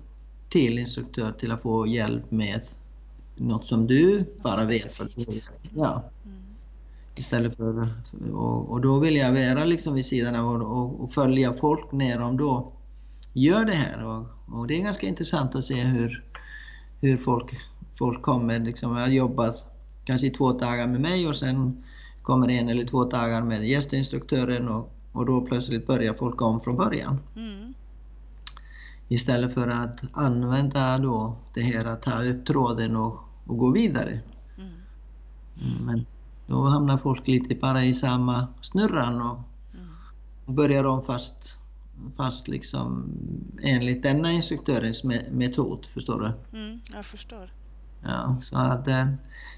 till 0.50 0.80
instruktör 0.80 1.32
till 1.32 1.52
att 1.52 1.62
få 1.62 1.88
hjälp 1.88 2.32
med 2.32 2.62
något 3.36 3.68
som 3.68 3.88
du 3.88 4.26
bara 4.44 4.66
vet. 4.66 5.02
Ja. 5.76 6.04
Mm. 6.26 6.38
Istället 7.16 7.58
för, 7.58 7.90
och, 8.34 8.70
och, 8.72 8.82
då 8.82 9.00
vill 9.00 9.16
jag 9.16 9.32
vara 9.32 9.66
liksom 9.66 9.94
vid 9.94 10.06
sidan 10.06 10.36
av 10.36 10.62
och, 10.62 10.78
och, 10.78 11.04
och, 11.04 11.14
följa 11.14 11.54
folk 11.54 11.92
när 11.92 12.20
de 12.20 12.38
då 12.38 12.72
gör 13.34 13.66
det 13.66 13.74
här. 13.76 14.04
Och, 14.04 14.26
och, 14.58 14.68
det 14.68 14.80
är 14.80 14.84
ganska 14.84 15.08
intressant 15.08 15.56
att 15.56 15.64
se 15.64 15.76
hur, 15.76 16.24
hur 17.02 17.18
folk, 17.18 17.58
folk 17.98 18.22
kommer. 18.22 18.60
Liksom, 18.60 18.96
jag 18.96 19.02
har 19.02 19.10
jobbat 19.10 19.66
kanske 20.06 20.28
i 20.28 20.30
två 20.30 20.54
dagar 20.54 20.88
med 20.88 21.02
mig 21.02 21.28
och 21.28 21.36
sen 21.36 21.84
kommer 22.22 22.50
en 22.50 22.70
eller 22.70 22.86
två 22.86 23.04
dagar 23.06 23.42
med 23.42 23.68
gästinstruktören 23.68 24.70
och, 24.70 24.94
och 25.12 25.26
då 25.26 25.42
plötsligt 25.42 25.88
börjar 25.88 26.14
folk 26.14 26.42
om 26.42 26.62
från 26.62 26.78
början. 26.78 27.20
Mm. 27.36 27.74
Istället 29.08 29.54
för 29.54 29.68
att 29.68 30.00
använda 30.12 30.98
då 30.98 31.36
det 31.54 31.62
här 31.62 31.86
att 31.86 32.02
ta 32.02 32.24
upp 32.24 32.46
tråden 32.46 32.96
och, 32.96 33.20
och 33.46 33.58
gå 33.58 33.72
vidare. 33.72 34.20
Mm. 34.58 35.86
Men 35.86 36.06
då 36.48 36.64
hamnar 36.64 36.98
folk 36.98 37.28
lite 37.28 37.56
bara 37.56 37.84
i 37.84 37.94
samma 37.94 38.48
snurran 38.62 39.22
och, 39.22 39.40
mm. 39.74 40.56
börjar 40.56 40.84
om 40.84 41.04
fast, 41.04 41.54
fast 42.18 42.48
liksom 42.48 43.12
enligt 43.64 44.04
denna 44.04 44.32
instruktörens 44.32 45.04
metod, 45.32 45.86
förstår 45.94 46.20
du? 46.20 46.26
Mm, 46.60 46.80
jag 46.94 47.06
förstår. 47.06 47.57
Ja, 48.04 48.42
så 48.42 48.58
att... 48.58 48.88
Eh, 48.88 49.08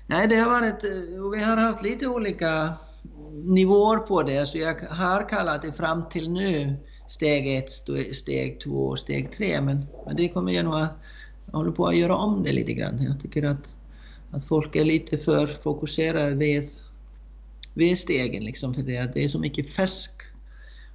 nej, 0.08 0.28
det 0.28 0.36
har 0.36 0.50
varit... 0.50 0.84
Eh, 0.84 1.32
vi 1.32 1.44
har 1.44 1.58
haft 1.58 1.84
lite 1.84 2.08
olika 2.08 2.74
nivåer 3.32 3.98
på 3.98 4.24
det, 4.24 4.46
så 4.46 4.58
jag 4.58 4.76
har 4.90 5.30
kallat 5.30 5.62
det 5.62 5.72
fram 5.72 6.10
till 6.10 6.30
nu 6.30 6.76
steg 7.08 7.58
ett, 7.58 7.72
steg 8.16 8.60
två 8.64 8.88
och 8.88 9.00
steg 9.00 9.38
tre. 9.38 9.62
Men, 9.62 9.86
men 10.06 10.16
det 10.16 10.30
kommer 10.30 10.52
jag 10.52 10.66
nog 10.66 10.76
att 10.76 10.94
jag 11.52 11.58
håller 11.58 11.72
på 11.72 11.88
att 11.88 11.98
göra 11.98 12.16
om 12.16 12.44
det 12.44 12.52
lite 12.52 12.74
grann. 12.74 13.04
Jag 13.04 13.22
tycker 13.22 13.44
att, 13.44 13.76
att 14.32 14.46
folk 14.46 14.76
är 14.76 14.86
lite 14.86 15.18
för 15.18 15.58
fokuserade 15.64 16.36
vid, 16.36 16.64
vid 17.74 17.98
stegen. 17.98 18.44
Liksom, 18.44 18.74
för 18.74 18.82
det, 18.82 19.14
det 19.14 19.24
är 19.24 19.28
så 19.28 19.40
mycket 19.40 19.70
färsk 19.70 20.12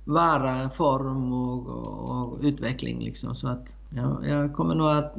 vara, 0.05 0.71
form 0.71 1.33
och, 1.33 1.67
och, 1.67 2.11
och 2.11 2.39
utveckling. 2.43 3.05
Liksom, 3.05 3.35
så 3.35 3.49
att 3.49 3.67
ja, 3.95 4.27
jag 4.27 4.53
kommer 4.53 4.75
nog 4.75 4.89
att 4.89 5.15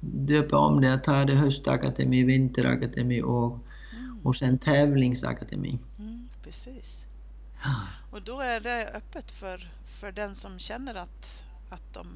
döpa 0.00 0.58
om 0.58 0.80
det, 0.80 0.98
ta 0.98 1.24
det 1.24 1.34
höstakademi, 1.34 2.24
vinterakademi 2.24 3.22
och, 3.22 3.58
mm. 3.92 4.18
och 4.22 4.36
sen 4.36 4.58
tävlingsakademi. 4.58 5.78
Mm, 5.98 6.28
precis. 6.42 7.06
Och 8.10 8.22
då 8.22 8.40
är 8.40 8.60
det 8.60 8.90
öppet 8.96 9.30
för, 9.30 9.72
för 9.84 10.12
den 10.12 10.34
som 10.34 10.58
känner 10.58 10.94
att, 10.94 11.44
att 11.70 11.94
de 11.94 12.06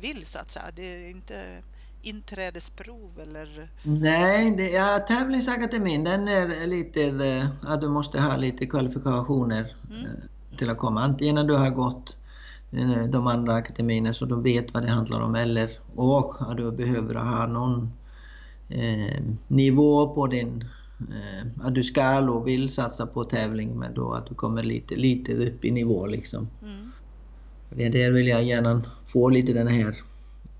vill 0.00 0.26
så 0.26 0.38
att 0.38 0.50
säga. 0.50 0.64
Det 0.74 0.82
är 0.82 1.10
inte 1.10 1.62
inträdesprov 2.02 3.20
eller? 3.22 3.70
Nej, 3.82 4.50
det, 4.56 4.70
ja, 4.70 4.98
tävlingsakademin 5.08 6.04
den 6.04 6.28
är 6.28 6.66
lite, 6.66 7.48
att 7.62 7.80
du 7.80 7.88
måste 7.88 8.20
ha 8.20 8.36
lite 8.36 8.66
kvalifikationer 8.66 9.76
mm. 9.90 10.06
Eh, 10.06 10.56
till 10.58 10.70
att 10.70 10.78
komma. 10.78 11.02
Antingen 11.02 11.34
när 11.34 11.44
du 11.44 11.54
har 11.54 11.70
gått 11.70 12.10
eh, 12.10 12.15
de 13.08 13.26
andra 13.26 13.54
akademierna 13.54 14.12
så 14.12 14.24
du 14.24 14.42
vet 14.42 14.74
vad 14.74 14.82
det 14.82 14.90
handlar 14.90 15.20
om 15.20 15.34
eller 15.34 15.78
och 15.94 16.50
att 16.50 16.56
du 16.56 16.72
behöver 16.72 17.14
ha 17.14 17.46
någon 17.46 17.92
eh, 18.68 19.22
nivå 19.48 20.14
på 20.14 20.26
din 20.26 20.64
eh, 21.00 21.66
att 21.66 21.74
du 21.74 21.82
ska 21.82 22.20
och 22.30 22.46
vill 22.46 22.70
satsa 22.70 23.06
på 23.06 23.24
tävling 23.24 23.78
men 23.78 23.94
då 23.94 24.12
att 24.12 24.26
du 24.26 24.34
kommer 24.34 24.62
lite, 24.62 24.96
lite 24.96 25.34
upp 25.34 25.64
i 25.64 25.70
nivå 25.70 26.06
liksom. 26.06 26.48
Mm. 26.62 26.90
Det 27.70 27.88
där 27.88 28.12
vill 28.12 28.26
jag 28.26 28.44
gärna 28.44 28.82
få 29.06 29.28
lite 29.28 29.52
den 29.52 29.68
här 29.68 30.02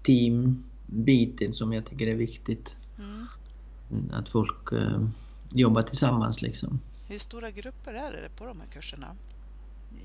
teambiten 0.03 1.55
som 1.55 1.73
jag 1.73 1.87
tycker 1.87 2.07
är 2.07 2.15
viktigt. 2.15 2.77
Mm. 3.91 4.11
Att 4.13 4.29
folk 4.29 4.73
eh, 4.73 5.09
jobbar 5.53 5.83
tillsammans 5.83 6.43
liksom. 6.43 6.81
Hur 7.09 7.19
stora 7.19 7.51
grupper 7.51 7.95
är 7.95 8.13
det 8.13 8.37
på 8.39 8.45
de 8.45 8.61
här 8.61 8.67
kurserna? 8.67 9.07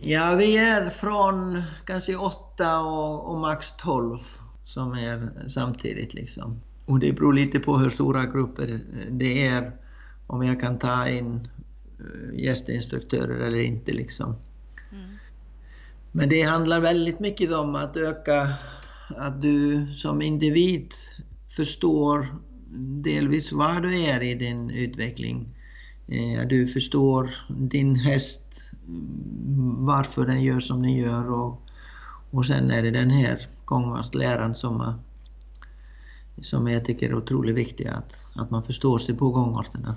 Ja, 0.02 0.36
vi 0.36 0.58
är 0.58 0.90
från 0.90 1.64
kanske 1.86 2.16
8 2.16 2.80
och, 2.80 3.32
och 3.32 3.40
max 3.40 3.74
12 3.78 4.18
som 4.66 4.92
är 4.94 5.48
samtidigt 5.48 6.14
liksom. 6.14 6.62
Och 6.86 7.00
det 7.00 7.14
beror 7.14 7.34
lite 7.34 7.60
på 7.60 7.78
hur 7.78 7.90
stora 7.90 8.26
grupper 8.26 8.80
det 9.10 9.48
är 9.48 9.72
om 10.28 10.46
jag 10.46 10.62
kan 10.62 10.80
ta 10.80 11.08
in 11.10 11.48
eh, 12.00 12.40
gästinstruktörer 12.40 13.48
eller 13.48 13.60
inte. 13.60 13.92
Liksom. 13.92 14.36
Mm. 14.92 15.18
Men 16.12 16.30
det 16.30 16.42
handlar 16.42 16.80
väldigt 16.80 17.20
mycket 17.20 17.52
om 17.52 17.76
att 17.76 17.98
öka, 17.98 18.54
att 19.18 19.42
du 19.42 19.88
som 19.96 20.22
individ 20.22 20.94
förstår 21.56 22.28
delvis 23.04 23.52
var 23.52 23.82
du 23.82 24.04
är 24.04 24.24
i 24.24 24.36
din 24.36 24.70
utveckling. 24.70 25.48
Eh, 26.08 26.48
du 26.48 26.68
förstår 26.68 27.36
din 27.50 27.96
häst, 27.96 28.50
varför 29.77 30.25
den 30.25 30.43
gör 30.43 30.60
som 30.60 30.81
den 30.81 30.93
gör 30.93 31.31
och, 31.31 31.62
och 32.31 32.45
sen 32.45 32.71
är 32.71 32.83
det 32.83 32.91
den 32.91 33.10
här 33.10 33.48
gångmasläran 33.65 34.55
som, 34.55 34.93
som 36.41 36.67
jag 36.67 36.86
tycker 36.86 37.10
är 37.10 37.15
otroligt 37.15 37.55
viktig, 37.55 37.88
att, 37.88 38.27
att 38.36 38.51
man 38.51 38.63
förstår 38.63 39.00
sig 39.00 39.15
på 39.15 39.29
gångarterna. 39.29 39.95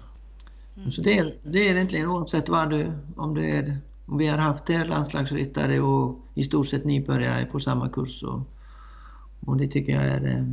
Mm. 0.77 0.93
Så 0.93 1.03
det, 1.03 1.19
är, 1.19 1.35
det 1.43 1.69
är 1.69 1.75
egentligen 1.75 2.09
oavsett 2.09 2.49
vad 2.49 2.71
du, 2.71 2.93
om 3.17 3.35
du 3.35 3.51
är, 3.51 3.79
om 4.07 4.19
vi 4.19 4.27
har 4.27 4.39
haft 4.39 4.71
er 4.71 4.85
landslagsryttare 4.85 5.81
och 5.81 6.19
i 6.35 6.45
stort 6.45 6.67
sett 6.67 6.85
nybörjare 6.85 7.47
på 7.47 7.61
samma 7.61 7.89
kurs. 7.89 8.23
Och, 8.23 8.41
och 9.47 9.57
det 9.57 9.69
tycker 9.69 9.93
jag 9.93 10.05
är, 10.05 10.27
eh, 10.27 10.45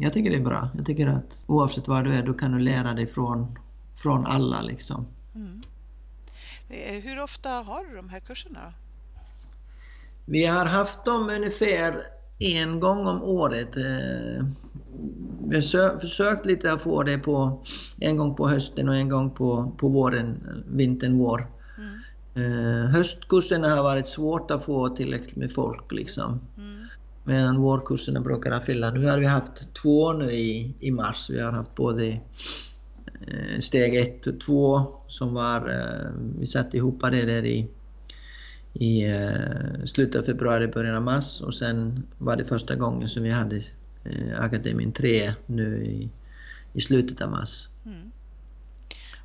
jag 0.00 0.12
tycker 0.12 0.30
det 0.30 0.36
är 0.36 0.44
bra. 0.44 0.68
Jag 0.76 0.86
tycker 0.86 1.06
att 1.06 1.38
oavsett 1.46 1.88
var 1.88 2.02
du 2.02 2.14
är, 2.14 2.22
då 2.22 2.34
kan 2.34 2.52
du 2.52 2.58
lära 2.58 2.94
dig 2.94 3.06
från, 3.06 3.58
från 3.96 4.26
alla 4.26 4.62
liksom. 4.62 5.06
Mm. 5.34 5.60
Eh, 6.70 7.02
hur 7.02 7.22
ofta 7.22 7.50
har 7.50 7.84
du 7.84 7.96
de 7.96 8.08
här 8.08 8.20
kurserna? 8.20 8.72
Vi 10.24 10.46
har 10.46 10.66
haft 10.66 11.04
dem 11.04 11.30
ungefär 11.30 12.06
en 12.38 12.80
gång 12.80 13.06
om 13.06 13.22
året. 13.22 13.76
Eh, 13.76 14.44
vi 15.48 15.56
har 15.56 15.98
försökt 15.98 16.46
lite 16.46 16.72
att 16.72 16.82
få 16.82 17.02
det 17.02 17.18
på 17.18 17.64
en 18.00 18.16
gång 18.16 18.34
på 18.34 18.48
hösten 18.48 18.88
och 18.88 18.96
en 18.96 19.08
gång 19.08 19.30
på, 19.30 19.72
på 19.78 19.88
våren, 19.88 20.62
vintern, 20.68 21.18
vår. 21.18 21.46
Mm. 21.78 22.82
Eh, 22.84 22.90
höstkurserna 22.90 23.68
har 23.68 23.82
varit 23.82 24.08
svårt 24.08 24.50
att 24.50 24.64
få 24.64 24.88
tillräckligt 24.88 25.36
med 25.36 25.52
folk 25.52 25.92
liksom. 25.92 26.40
Mm. 26.56 26.86
Medan 27.24 27.60
vårkurserna 27.60 28.20
brukar 28.20 28.60
fylla. 28.60 28.90
Nu 28.90 29.06
har 29.06 29.18
vi 29.18 29.26
haft 29.26 29.74
två 29.82 30.12
nu 30.12 30.32
i, 30.32 30.74
i 30.80 30.90
mars. 30.90 31.30
Vi 31.30 31.40
har 31.40 31.52
haft 31.52 31.74
både 31.74 32.20
steg 33.58 33.96
ett 33.96 34.26
och 34.26 34.40
två 34.40 34.99
som 35.10 35.34
var, 35.34 35.70
eh, 35.70 36.10
vi 36.38 36.46
satte 36.46 36.76
ihop 36.76 37.02
det 37.02 37.24
där 37.24 37.44
i 37.44 37.68
i 38.72 39.04
eh, 39.04 39.84
slutet 39.84 40.20
av 40.20 40.24
februari, 40.24 40.68
början 40.68 40.96
av 40.96 41.02
mars 41.02 41.40
och 41.40 41.54
sen 41.54 42.06
var 42.18 42.36
det 42.36 42.44
första 42.44 42.74
gången 42.76 43.08
som 43.08 43.22
vi 43.22 43.30
hade 43.30 43.56
eh, 44.04 44.40
Akademin 44.40 44.92
3 44.92 45.34
nu 45.46 45.84
i, 45.84 46.10
i 46.72 46.80
slutet 46.80 47.20
av 47.20 47.30
mars. 47.30 47.68
Mm. 47.86 48.10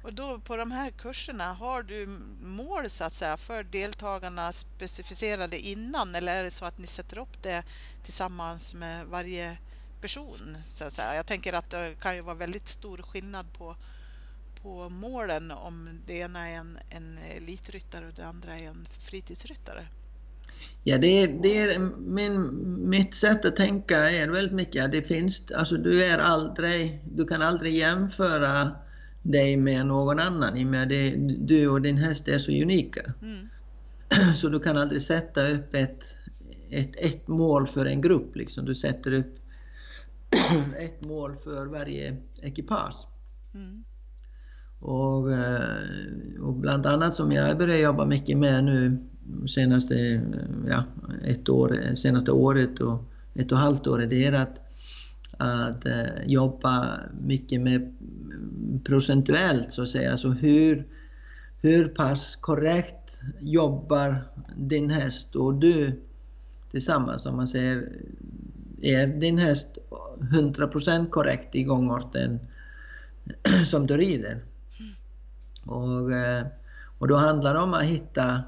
Och 0.04 0.14
då 0.14 0.40
på 0.40 0.58
de 0.58 0.72
här 0.72 0.90
kurserna, 0.90 1.54
har 1.54 1.84
du 1.84 2.08
mål 2.44 2.90
så 2.90 3.04
att 3.04 3.14
säga 3.14 3.38
för 3.38 3.64
deltagarna 3.64 4.52
specificerade 4.52 5.60
innan 5.60 6.16
eller 6.16 6.40
är 6.40 6.44
det 6.44 6.52
så 6.52 6.66
att 6.66 6.78
ni 6.78 6.88
sätter 6.88 7.18
upp 7.18 7.44
det 7.44 7.64
tillsammans 8.04 8.74
med 8.74 9.06
varje 9.06 9.58
person? 10.02 10.58
Så 10.64 10.84
att 10.84 10.94
säga? 10.94 11.16
Jag 11.16 11.26
tänker 11.26 11.54
att 11.54 11.70
det 11.70 11.96
kan 12.02 12.16
ju 12.16 12.22
vara 12.22 12.36
väldigt 12.36 12.68
stor 12.68 12.98
skillnad 12.98 13.46
på 13.58 13.76
på 14.66 14.90
målen 14.90 15.52
om 15.52 15.90
det 16.06 16.14
ena 16.14 16.50
är 16.50 16.58
en, 16.58 16.78
en 16.90 17.18
elitryttare 17.38 18.08
och 18.08 18.14
det 18.16 18.26
andra 18.26 18.60
är 18.60 18.68
en 18.68 18.86
fritidsryttare? 19.00 19.88
Ja, 20.84 20.98
det 20.98 21.08
är, 21.08 21.28
det 21.28 21.60
är 21.60 21.80
min, 22.00 22.50
mitt 22.90 23.16
sätt 23.16 23.46
att 23.46 23.56
tänka 23.56 23.98
är 24.10 24.28
väldigt 24.28 24.54
mycket 24.54 24.86
att 24.86 24.92
det 24.92 25.02
finns, 25.02 25.52
alltså 25.52 25.78
du 25.78 26.04
är 26.04 26.18
aldrig, 26.18 27.00
du 27.16 27.26
kan 27.26 27.42
aldrig 27.42 27.74
jämföra 27.74 28.72
dig 29.22 29.58
med 29.58 29.86
någon 29.86 30.20
annan 30.20 30.58
i 30.58 30.64
och 30.64 30.68
med 30.68 30.90
det, 30.90 31.16
du 31.40 31.68
och 31.68 31.82
din 31.82 31.98
häst 31.98 32.28
är 32.28 32.40
så 32.40 32.52
unika. 32.52 33.14
Mm. 33.22 34.34
Så 34.36 34.50
du 34.50 34.60
kan 34.60 34.78
aldrig 34.78 35.02
sätta 35.02 35.48
upp 35.48 35.76
ett, 35.76 36.04
ett, 36.70 36.96
ett 36.96 37.28
mål 37.28 37.68
för 37.68 37.86
en 37.86 38.02
grupp 38.02 38.36
liksom. 38.36 38.66
Du 38.66 38.76
sätter 38.76 39.14
upp 39.14 39.40
ett 40.80 41.02
mål 41.02 41.36
för 41.44 41.66
varje 41.66 42.18
ekipage. 42.42 43.08
Mm. 43.56 43.84
Och, 44.80 45.32
eh, 45.32 46.42
och 46.42 46.54
bland 46.54 46.86
annat 46.86 47.16
som 47.16 47.32
jag 47.32 47.58
börjat 47.58 47.82
jobba 47.82 48.06
mycket 48.06 48.38
med 48.38 48.64
nu 48.64 48.98
senaste, 49.48 49.96
eh, 49.96 50.22
ja, 50.70 50.84
ett 51.26 51.50
år, 51.50 51.80
eh, 51.84 51.96
senaste 51.96 52.32
året 52.32 52.80
och 52.80 53.04
ett 53.34 53.52
och 53.52 53.58
ett 53.58 53.64
halvt 53.64 53.88
år, 53.88 54.00
det 54.00 54.26
är 54.26 54.34
att, 54.34 54.60
att 55.38 55.86
jobba 56.26 57.00
mycket 57.22 57.62
med 57.62 57.96
procentuellt 58.84 59.74
så 59.74 59.82
att 59.82 59.90
säga, 59.90 60.12
alltså 60.12 60.30
hur, 60.30 60.88
hur 61.62 61.88
pass 61.88 62.36
korrekt 62.36 63.22
jobbar 63.40 64.24
din 64.56 64.90
häst 64.90 65.36
och 65.36 65.54
du 65.54 66.02
tillsammans? 66.72 67.26
Om 67.26 67.36
man 67.36 67.48
säger, 67.48 67.90
är 68.82 69.08
din 69.08 69.38
häst 69.38 69.68
100% 70.20 71.10
korrekt 71.10 71.56
i 71.56 71.64
gångarten 71.64 72.40
som 73.68 73.88
du 73.88 73.98
rider? 73.98 74.44
Och, 75.66 76.14
eh, 76.14 76.46
och 77.00 77.08
då 77.08 77.16
handlar 77.16 77.54
det 77.54 77.60
om 77.60 77.74
att 77.74 77.84
hitta 77.84 78.44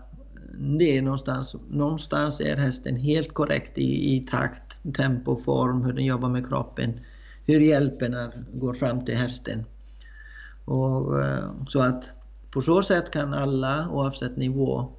det 0.80 1.02
någonstans. 1.02 1.56
Någonstans 1.70 2.42
är 2.42 2.58
hästen 2.58 2.96
helt 2.96 3.34
korrekt 3.34 3.78
i, 3.78 4.16
i 4.16 4.24
takt, 4.24 4.96
tempo, 4.96 5.38
form, 5.38 5.84
hur 5.84 5.94
den 5.94 6.06
jobbar 6.06 6.30
med 6.30 6.48
kroppen, 6.48 6.94
hur 7.46 7.60
hjälpen 7.60 8.16
går 8.54 8.74
fram 8.74 9.06
till 9.06 9.18
hästen. 9.18 9.66
Och, 10.66 11.22
eh, 11.24 11.50
så 11.68 11.82
att 11.82 12.04
på 12.52 12.62
så 12.62 12.84
sätt 12.84 13.12
kan 13.12 13.34
alla 13.34 13.90
oavsett 13.90 14.38
nivå 14.38 14.92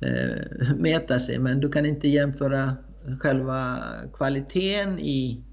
eh, 0.00 0.74
mäta 0.76 1.18
sig 1.18 1.38
men 1.38 1.60
du 1.60 1.68
kan 1.68 1.86
inte 1.86 2.08
jämföra 2.08 2.76
själva 3.20 3.78
kvaliteten 4.12 4.98
i, 4.98 5.44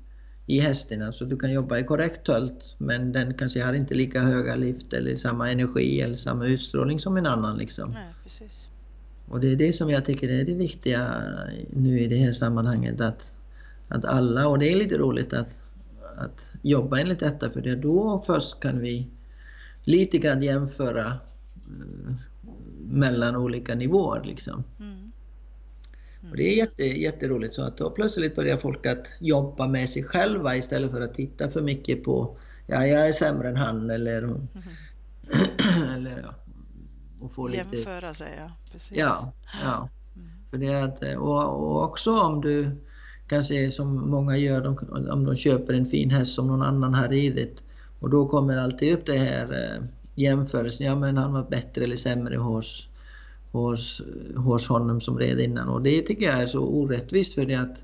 i 0.50 0.60
hästen. 0.60 1.02
Alltså 1.02 1.26
du 1.26 1.38
kan 1.38 1.52
jobba 1.52 1.78
i 1.78 1.84
korrekt 1.84 2.26
tölt 2.26 2.76
men 2.78 3.12
den 3.12 3.34
kanske 3.34 3.64
har 3.64 3.74
inte 3.74 3.94
lika 3.94 4.22
höga 4.22 4.56
lift 4.56 4.94
eller 4.94 5.16
samma 5.16 5.52
energi 5.52 6.02
eller 6.02 6.16
samma 6.16 6.46
utstrålning 6.46 7.00
som 7.00 7.18
en 7.18 7.26
annan. 7.26 7.58
Liksom. 7.58 7.90
Nej, 7.90 8.14
precis. 8.24 8.70
Och 9.28 9.40
det 9.40 9.52
är 9.52 9.56
det 9.56 9.74
som 9.74 9.90
jag 9.90 10.06
tycker 10.06 10.30
är 10.30 10.44
det 10.44 10.54
viktiga 10.54 11.24
nu 11.70 12.00
i 12.00 12.08
det 12.08 12.16
här 12.16 12.32
sammanhanget 12.32 13.02
att, 13.02 13.34
att 13.88 14.06
alla, 14.06 14.48
och 14.48 14.60
det 14.60 14.72
är 14.72 14.76
lite 14.76 14.98
roligt 14.98 15.34
att, 15.34 15.62
att 16.18 16.42
jobba 16.62 17.00
enligt 17.00 17.20
detta 17.20 17.50
för 17.50 17.62
det 17.62 17.76
då 17.76 18.24
först 18.28 18.60
kan 18.60 18.80
vi 18.80 19.08
lite 19.84 20.18
grann 20.18 20.44
jämföra 20.44 21.06
uh, 21.06 22.16
mellan 22.90 23.36
olika 23.36 23.76
nivåer. 23.76 24.24
Liksom. 24.24 24.64
Mm. 24.80 25.07
Och 26.32 26.38
det 26.38 26.44
är 26.44 26.58
jätte, 26.58 26.84
jätteroligt. 26.84 27.54
Så 27.54 27.62
att 27.62 27.78
då 27.78 27.90
plötsligt 27.90 28.36
börjar 28.36 28.58
folk 28.58 28.86
att 28.86 29.08
jobba 29.20 29.68
med 29.68 29.90
sig 29.90 30.04
själva 30.04 30.56
istället 30.56 30.92
för 30.92 31.02
att 31.02 31.14
titta 31.14 31.50
för 31.50 31.62
mycket 31.62 32.04
på 32.04 32.38
ja, 32.68 32.88
jag 32.88 33.08
är 33.08 33.14
sämre 33.14 33.50
än 33.50 33.56
han 33.56 33.90
eller, 33.90 34.24
mm. 34.24 34.48
eller 35.96 36.24
ja, 36.26 36.34
och 37.22 37.36
få 37.36 37.54
Jämföra 37.54 38.00
lite... 38.00 38.14
sig, 38.14 38.32
ja. 38.38 38.52
Precis. 38.72 38.98
Ja, 38.98 39.34
ja. 39.64 39.90
Mm. 40.16 40.28
För 40.50 40.58
det 40.58 40.84
att, 40.84 41.16
och, 41.18 41.44
och 41.44 41.84
också 41.84 42.20
om 42.20 42.42
du 42.42 42.72
kanske 43.28 43.72
som 43.72 44.10
många 44.10 44.38
gör, 44.38 44.62
de, 44.62 44.78
om 45.12 45.26
de 45.26 45.36
köper 45.36 45.74
en 45.74 45.86
fin 45.86 46.10
häst 46.10 46.34
som 46.34 46.48
någon 46.48 46.62
annan 46.62 46.94
har 46.94 47.08
ridit 47.08 47.64
och 48.00 48.10
då 48.10 48.28
kommer 48.28 48.58
alltid 48.58 48.94
upp 48.94 49.06
det 49.06 49.18
här 49.18 49.54
eh, 49.54 49.84
jämförelsen, 50.16 50.88
ja 50.88 50.96
men 50.96 51.18
han 51.18 51.34
var 51.34 51.44
bättre 51.44 51.84
eller 51.84 51.98
sämre 51.98 52.38
hos, 52.38 52.88
hos, 53.52 54.02
hos 54.36 54.68
honom 54.68 55.02
som 55.02 55.20
red 55.20 55.40
innan. 55.40 55.70
Och 55.70 55.82
det 55.82 56.02
tycker 56.02 56.26
jag 56.26 56.42
är 56.42 56.48
så 56.48 56.60
orättvist 56.60 57.34
för 57.34 57.46
det 57.46 57.56
att 57.56 57.78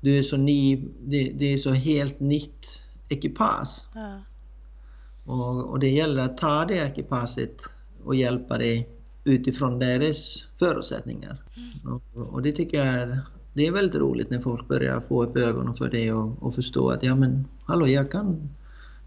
du 0.00 0.18
är 0.18 0.22
så 0.22 0.36
ny, 0.36 0.84
det, 1.00 1.32
det 1.38 1.54
är 1.54 1.58
så 1.58 1.70
helt 1.70 2.20
nytt 2.20 2.66
ekipage. 3.08 3.86
Ja. 3.94 4.20
Och, 5.24 5.70
och 5.70 5.78
det 5.78 5.88
gäller 5.88 6.22
att 6.22 6.38
ta 6.38 6.64
det 6.64 6.74
ekipaget 6.74 7.56
och 8.04 8.14
hjälpa 8.14 8.58
dig 8.58 8.88
utifrån 9.24 9.78
deras 9.78 10.46
förutsättningar. 10.58 11.42
Mm. 11.56 11.94
Och, 11.94 12.34
och, 12.34 12.42
det 12.42 12.52
tycker 12.52 12.78
jag 12.78 12.86
är, 12.86 13.20
det 13.52 13.66
är 13.66 13.72
väldigt 13.72 14.00
roligt 14.00 14.30
när 14.30 14.40
folk 14.40 14.68
börjar 14.68 15.00
få 15.00 15.24
upp 15.24 15.36
ögonen 15.36 15.74
för 15.74 15.88
det 15.88 16.12
och, 16.12 16.42
och 16.42 16.54
förstå 16.54 16.90
att 16.90 17.02
ja 17.02 17.14
men 17.14 17.44
hallå 17.64 17.88
jag 17.88 18.10
kan 18.10 18.48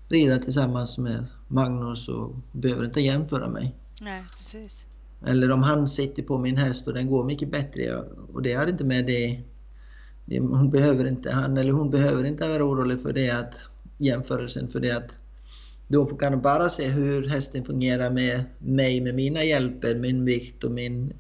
rida 0.08 0.38
tillsammans 0.38 0.97
med 0.97 1.27
Magnus 1.47 2.08
och 2.08 2.36
behöver 2.51 2.86
inte 2.86 3.01
jämföra 3.01 3.49
mig. 3.49 3.75
Nej, 4.01 4.23
precis. 4.38 4.86
Eller 5.27 5.51
om 5.51 5.63
han 5.63 5.88
sitter 5.88 6.23
på 6.23 6.38
min 6.38 6.57
häst 6.57 6.88
och 6.88 6.93
den 6.93 7.09
går 7.09 7.23
mycket 7.23 7.51
bättre 7.51 8.03
och 8.33 8.41
det 8.41 8.53
har 8.53 8.67
inte 8.67 8.83
med 8.83 9.05
det, 9.05 9.41
det 10.25 10.39
hon 10.39 10.71
behöver 10.71 11.07
inte, 11.07 11.31
han 11.31 11.57
eller 11.57 11.71
hon 11.71 11.89
behöver 11.89 12.23
inte 12.23 12.47
vara 12.47 12.63
orolig 12.63 13.01
för 13.01 13.13
det 13.13 13.29
att 13.29 13.53
jämförelsen 13.97 14.67
för 14.67 14.79
det 14.79 14.91
att 14.91 15.12
då 15.88 16.05
kan 16.05 16.31
de 16.31 16.41
bara 16.41 16.69
se 16.69 16.88
hur 16.88 17.27
hästen 17.27 17.65
fungerar 17.65 18.09
med 18.09 18.43
mig, 18.57 19.01
med 19.01 19.15
mina 19.15 19.43
hjälper, 19.43 19.95
min 19.95 20.25
vikt 20.25 20.63
och 20.63 20.71
min, 20.71 21.13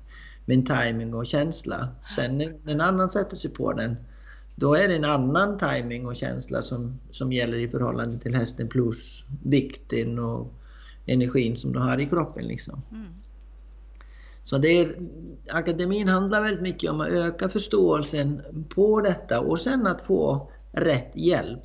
min 0.45 0.65
timing 0.65 1.13
och 1.13 1.25
känsla. 1.25 1.87
Sen 2.15 2.37
när 2.37 2.71
en 2.71 2.81
annan 2.81 3.09
sätter 3.09 3.35
sig 3.35 3.51
på 3.51 3.73
den, 3.73 3.95
då 4.55 4.75
är 4.75 4.87
det 4.87 4.95
en 4.95 5.05
annan 5.05 5.59
timing 5.59 6.05
och 6.05 6.15
känsla 6.15 6.61
som, 6.61 6.99
som 7.11 7.33
gäller 7.33 7.57
i 7.57 7.67
förhållande 7.67 8.17
till 8.19 8.35
hästen 8.35 8.67
plus 8.67 9.25
vikten 9.43 10.19
och 10.19 10.53
energin 11.05 11.57
som 11.57 11.73
du 11.73 11.79
har 11.79 11.99
i 11.99 12.05
kroppen. 12.05 12.47
Liksom. 12.47 12.81
Mm. 12.91 13.07
Så 14.45 14.57
det 14.57 14.67
är, 14.67 14.95
akademin 15.49 16.07
handlar 16.07 16.41
väldigt 16.41 16.61
mycket 16.61 16.91
om 16.91 17.01
att 17.01 17.09
öka 17.09 17.49
förståelsen 17.49 18.41
på 18.69 19.01
detta 19.01 19.39
och 19.39 19.59
sen 19.59 19.87
att 19.87 20.05
få 20.05 20.51
rätt 20.71 21.11
hjälp. 21.15 21.61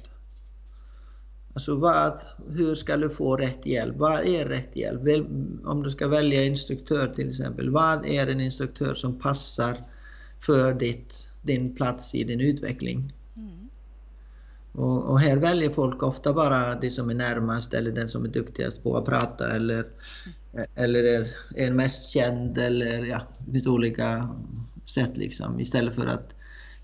Alltså 1.54 1.74
vad, 1.74 2.20
hur 2.48 2.74
ska 2.74 2.96
du 2.96 3.10
få 3.10 3.36
rätt 3.36 3.66
hjälp? 3.66 3.96
Vad 3.96 4.26
är 4.26 4.44
rätt 4.46 4.76
hjälp? 4.76 5.26
Om 5.64 5.82
du 5.82 5.90
ska 5.90 6.08
välja 6.08 6.44
instruktör 6.44 7.06
till 7.16 7.28
exempel, 7.28 7.70
vad 7.70 8.06
är 8.06 8.26
en 8.26 8.40
instruktör 8.40 8.94
som 8.94 9.18
passar 9.18 9.84
för 10.40 10.74
ditt, 10.74 11.26
din 11.42 11.76
plats 11.76 12.14
i 12.14 12.24
din 12.24 12.40
utveckling? 12.40 13.12
Mm. 13.36 13.68
Och, 14.72 15.10
och, 15.10 15.20
här 15.20 15.36
väljer 15.36 15.70
folk 15.70 16.02
ofta 16.02 16.32
bara 16.32 16.74
det 16.74 16.90
som 16.90 17.10
är 17.10 17.14
närmast 17.14 17.74
eller 17.74 17.92
den 17.92 18.08
som 18.08 18.24
är 18.24 18.28
duktigast 18.28 18.82
på 18.82 18.96
att 18.96 19.04
prata 19.04 19.50
eller. 19.50 19.86
Eller 20.74 21.04
är, 21.04 21.28
är 21.56 21.70
mest 21.70 22.10
känd 22.10 22.58
eller 22.58 23.04
ja, 23.04 23.22
det 23.46 23.52
finns 23.52 23.66
olika 23.66 24.36
sätt 24.84 25.16
liksom 25.16 25.60
istället 25.60 25.94
för 25.94 26.06
att 26.06 26.34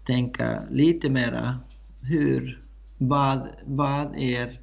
tänka 0.06 0.62
lite 0.70 1.10
mera 1.10 1.58
hur, 2.00 2.62
vad, 2.98 3.48
vad 3.64 4.16
är 4.16 4.60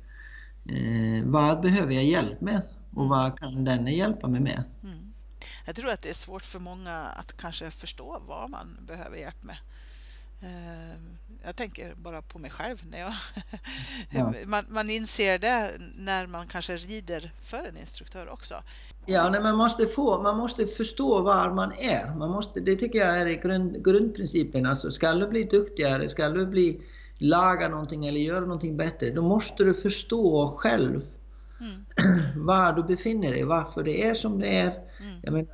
eh, 0.65 1.23
vad 1.23 1.61
behöver 1.61 1.93
jag 1.93 2.03
hjälp 2.03 2.41
med 2.41 2.61
och 2.95 3.09
vad 3.09 3.39
kan 3.39 3.65
den 3.65 3.87
hjälpa 3.87 4.27
mig 4.27 4.41
med? 4.41 4.63
Mm. 4.83 5.13
Jag 5.65 5.75
tror 5.75 5.89
att 5.89 6.01
det 6.01 6.09
är 6.09 6.13
svårt 6.13 6.45
för 6.45 6.59
många 6.59 6.93
att 6.93 7.37
kanske 7.37 7.71
förstå 7.71 8.21
vad 8.27 8.49
man 8.49 8.77
behöver 8.87 9.17
hjälp 9.17 9.43
med. 9.43 9.57
Eh, 10.41 10.95
jag 11.43 11.55
tänker 11.55 11.93
bara 11.95 12.21
på 12.21 12.39
mig 12.39 12.51
själv. 12.51 12.83
När 12.91 12.99
jag 12.99 13.13
ja. 14.09 14.33
man, 14.45 14.65
man 14.69 14.89
inser 14.89 15.39
det 15.39 15.71
när 15.97 16.27
man 16.27 16.47
kanske 16.47 16.75
rider 16.75 17.31
för 17.41 17.67
en 17.67 17.77
instruktör 17.77 18.29
också. 18.29 18.55
Ja, 19.05 19.29
nej, 19.29 19.41
man, 19.41 19.55
måste 19.55 19.87
få, 19.87 20.21
man 20.21 20.37
måste 20.37 20.67
förstå 20.67 21.21
var 21.21 21.51
man 21.51 21.71
är. 21.79 22.15
Man 22.15 22.31
måste, 22.31 22.59
det 22.59 22.75
tycker 22.75 22.99
jag 22.99 23.21
är 23.21 23.41
grund, 23.41 23.85
grundprincipen. 23.85 24.65
Alltså, 24.65 24.91
ska 24.91 25.13
du 25.13 25.27
bli 25.27 25.43
duktigare, 25.43 26.09
ska 26.09 26.29
du 26.29 26.45
bli 26.45 26.81
laga 27.21 27.67
någonting 27.67 28.05
eller 28.05 28.19
göra 28.19 28.39
någonting 28.39 28.77
bättre, 28.77 29.11
då 29.11 29.21
måste 29.21 29.63
du 29.63 29.73
förstå 29.73 30.53
själv 30.57 31.01
mm. 31.59 31.85
var 32.45 32.73
du 32.73 32.83
befinner 32.83 33.31
dig, 33.31 33.43
varför 33.43 33.83
det 33.83 34.07
är 34.07 34.15
som 34.15 34.39
det 34.39 34.57
är. 34.57 34.67
Mm. 34.67 35.19
Jag 35.21 35.33
menar, 35.33 35.47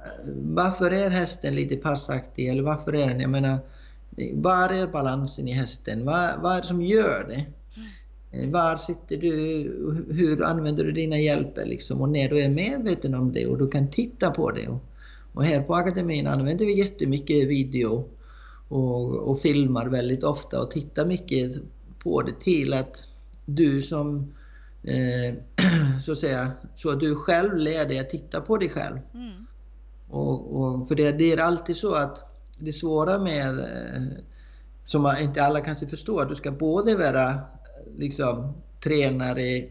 varför 0.56 0.92
är 0.92 1.10
hästen 1.10 1.56
lite 1.56 1.76
passaktig 1.76 2.50
eller 2.50 2.64
varför 2.64 2.96
är 2.96 3.08
den, 3.08 3.20
jag 3.20 3.30
menar, 3.30 3.60
var 4.34 4.70
är 4.70 4.88
balansen 4.88 5.48
i 5.48 5.52
hästen? 5.52 6.06
Vad, 6.06 6.42
vad 6.42 6.56
är 6.56 6.62
det 6.62 6.68
som 6.68 6.82
gör 6.82 7.26
det? 7.28 7.46
Mm. 8.32 8.52
Var 8.52 8.78
sitter 8.78 9.18
du? 9.18 9.32
Hur 10.10 10.44
använder 10.44 10.84
du 10.84 10.92
dina 10.92 11.18
hjälper? 11.18 11.66
Liksom? 11.66 12.02
Och 12.02 12.10
när 12.10 12.30
du 12.30 12.42
är 12.42 12.50
medveten 12.50 13.16
om 13.16 13.32
det 13.32 13.46
och 13.46 13.58
du 13.58 13.68
kan 13.68 13.92
titta 13.92 14.32
på 14.32 14.52
det. 14.52 14.68
Och, 14.68 14.84
och 15.34 15.46
här 15.46 15.62
på 15.62 15.76
akademin 15.76 16.28
använder 16.28 16.66
vi 16.66 16.80
jättemycket 16.80 17.48
video 17.48 18.10
och, 18.68 19.16
och 19.16 19.40
filmar 19.40 19.86
väldigt 19.88 20.24
ofta 20.24 20.62
och 20.62 20.72
tittar 20.72 21.06
mycket 21.06 21.52
på 22.00 22.22
det 22.22 22.40
till 22.40 22.74
att 22.74 23.08
du 23.46 23.84
som 23.84 24.34
eh, 24.84 25.36
så 26.06 26.12
att 26.12 26.18
säga, 26.18 26.52
så 26.76 26.90
att 26.90 27.00
du 27.00 27.16
själv 27.16 27.56
lär 27.56 27.86
dig 27.86 28.00
att 28.00 28.10
titta 28.10 28.42
på 28.42 28.58
dig 28.58 28.70
själv. 28.70 28.98
Mm. 29.14 29.48
Och, 30.10 30.62
och, 30.62 30.88
för 30.88 30.96
det, 30.96 31.12
det, 31.12 31.32
är 31.32 31.38
alltid 31.38 31.78
så 31.78 31.94
att 31.94 32.27
det 32.58 32.74
svåra 32.74 33.20
med, 33.20 33.60
eh, 33.60 34.04
som 34.86 35.16
inte 35.22 35.44
alla 35.44 35.62
kanske 35.62 35.88
förstår, 35.88 36.22
att 36.22 36.30
du 36.30 36.36
ska 36.36 36.52
både 36.52 36.96
vara 36.96 37.40
liksom 37.98 38.54
tränare 38.84 39.70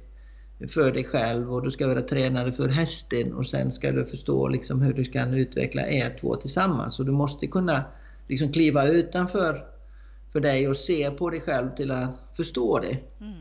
för 0.69 0.93
dig 0.93 1.05
själv 1.05 1.55
och 1.55 1.63
du 1.63 1.71
ska 1.71 1.87
vara 1.87 2.03
tränare 2.03 2.53
för 2.53 2.69
hästen 2.69 3.35
och 3.35 3.47
sen 3.47 3.73
ska 3.73 3.93
du 3.93 4.05
förstå 4.05 4.49
liksom 4.49 4.83
hur 4.83 4.93
du 4.93 5.05
kan 5.05 5.35
utveckla 5.35 5.89
er 5.89 6.17
två 6.21 6.35
tillsammans. 6.35 6.95
Så 6.95 7.03
du 7.03 7.13
måste 7.13 7.47
kunna 7.47 7.85
liksom 8.29 8.53
kliva 8.53 8.87
utanför 8.87 9.65
för 10.33 10.41
dig 10.41 10.67
att 10.67 10.77
se 10.77 11.11
på 11.11 11.31
dig 11.31 11.41
själv 11.41 11.77
till 11.77 11.91
att 11.91 12.19
förstå 12.37 12.79
det. 12.79 12.99
Mm. 13.21 13.35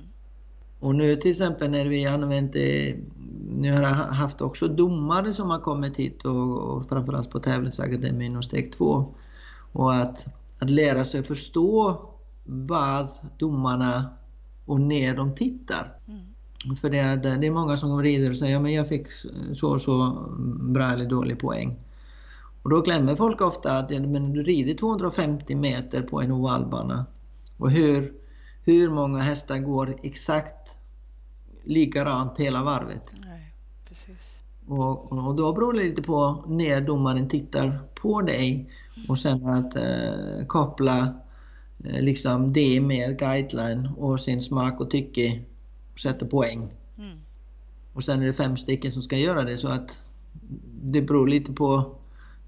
Och 0.79 0.95
nu 0.95 1.15
till 1.15 1.31
exempel 1.31 1.71
när 1.71 1.85
vi 1.85 2.05
använt 2.05 2.53
det, 2.53 2.95
nu 3.55 3.71
har 3.71 3.81
jag 3.81 3.89
haft 3.89 4.41
också 4.41 4.67
domare 4.67 5.33
som 5.33 5.49
har 5.49 5.59
kommit 5.59 5.97
hit 5.97 6.25
och, 6.25 6.57
och 6.57 6.89
framförallt 6.89 7.29
på 7.29 7.39
tävlingsakademin 7.39 8.35
och 8.35 8.43
steg 8.43 8.73
2. 8.73 9.13
Och 9.75 9.93
att, 9.93 10.25
att 10.59 10.69
lära 10.69 11.05
sig 11.05 11.23
förstå 11.23 12.01
vad 12.43 13.07
domarna 13.37 14.09
och 14.65 14.81
när 14.81 15.15
de 15.15 15.35
tittar. 15.35 15.97
Mm. 16.07 16.75
För 16.75 16.89
det 16.89 16.99
är, 16.99 17.17
det 17.17 17.47
är 17.47 17.51
många 17.51 17.77
som 17.77 18.03
rider 18.03 18.29
och 18.29 18.37
säger 18.37 18.53
ja, 18.53 18.59
men 18.59 18.73
jag 18.73 18.87
fick 18.87 19.07
så 19.55 19.69
och 19.73 19.81
så 19.81 20.27
bra 20.59 20.91
eller 20.91 21.05
dålig 21.05 21.39
poäng. 21.39 21.79
Och 22.63 22.69
då 22.69 22.81
glömmer 22.81 23.15
folk 23.15 23.41
ofta 23.41 23.77
att 23.77 23.89
men 23.89 24.33
du 24.33 24.43
rider 24.43 24.73
250 24.73 25.55
meter 25.55 26.01
på 26.01 26.21
en 26.21 26.31
ovalbana. 26.31 27.05
Och 27.57 27.71
hur, 27.71 28.13
hur 28.63 28.89
många 28.89 29.19
hästar 29.19 29.57
går 29.59 29.99
exakt 30.03 30.69
likadant 31.63 32.37
hela 32.37 32.63
varvet? 32.63 33.03
Nej, 33.25 33.53
precis. 33.89 34.39
Och, 34.67 35.11
och 35.11 35.35
då 35.35 35.53
beror 35.53 35.73
det 35.73 35.79
lite 35.79 36.01
på 36.01 36.43
när 36.47 36.81
domaren 36.81 37.29
tittar 37.29 37.79
på 38.01 38.21
dig 38.21 38.69
och 39.07 39.17
sen 39.17 39.45
att 39.45 39.75
eh, 39.75 40.45
koppla 40.47 41.13
eh, 41.83 42.01
liksom 42.01 42.53
det 42.53 42.81
med 42.81 43.19
guideline 43.19 43.89
och 43.97 44.19
sin 44.19 44.41
smak 44.41 44.79
och 44.79 44.91
tycke 44.91 45.39
och 45.93 45.99
sätta 45.99 46.25
poäng. 46.25 46.73
Mm. 46.97 47.19
Och 47.93 48.03
sen 48.03 48.21
är 48.21 48.27
det 48.27 48.33
fem 48.33 48.57
stycken 48.57 48.91
som 48.91 49.01
ska 49.01 49.17
göra 49.17 49.43
det 49.43 49.57
så 49.57 49.67
att 49.67 49.99
det 50.81 51.01
beror 51.01 51.27
lite 51.27 51.53
på 51.53 51.95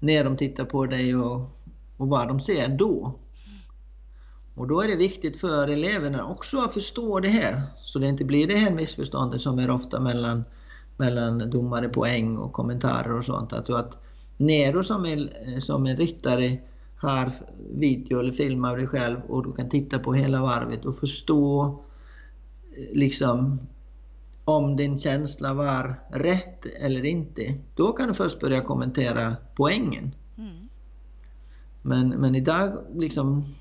när 0.00 0.24
de 0.24 0.36
tittar 0.36 0.64
på 0.64 0.86
dig 0.86 1.16
och, 1.16 1.40
och 1.96 2.08
vad 2.08 2.28
de 2.28 2.40
ser 2.40 2.68
då. 2.68 3.18
Och 4.54 4.68
då 4.68 4.80
är 4.80 4.88
det 4.88 4.96
viktigt 4.96 5.40
för 5.40 5.68
eleverna 5.68 6.26
också 6.26 6.58
att 6.60 6.72
förstå 6.72 7.20
det 7.20 7.28
här 7.28 7.62
så 7.82 7.98
det 7.98 8.08
inte 8.08 8.24
blir 8.24 8.46
det 8.46 8.56
här 8.56 8.70
missförståndet 8.70 9.40
som 9.40 9.58
är 9.58 9.70
ofta 9.70 10.00
mellan, 10.00 10.44
mellan 10.96 11.50
domare, 11.50 11.88
poäng 11.88 12.36
och 12.36 12.52
kommentarer 12.52 13.18
och 13.18 13.24
sånt. 13.24 13.52
Att, 13.52 13.70
att 13.70 13.98
Nero 14.38 14.82
som 14.82 15.06
är, 15.06 15.60
som 15.60 15.86
en 15.86 15.96
ryttare 15.96 16.58
har 16.96 17.32
video 17.70 18.18
eller 18.18 18.32
film 18.32 18.64
av 18.64 18.76
dig 18.76 18.86
själv 18.86 19.20
och 19.28 19.44
du 19.44 19.52
kan 19.52 19.68
titta 19.68 19.98
på 19.98 20.12
hela 20.12 20.42
varvet 20.42 20.84
och 20.84 20.98
förstå 20.98 21.78
liksom 22.92 23.60
om 24.44 24.76
din 24.76 24.98
känsla 24.98 25.54
var 25.54 26.00
rätt 26.10 26.66
eller 26.80 27.04
inte. 27.04 27.54
Då 27.74 27.92
kan 27.92 28.08
du 28.08 28.14
först 28.14 28.40
börja 28.40 28.60
kommentera 28.60 29.36
poängen. 29.56 30.14
Mm. 30.38 30.68
Men, 31.82 32.08
men 32.08 32.34
idag 32.34 32.84
liksom 32.94 33.54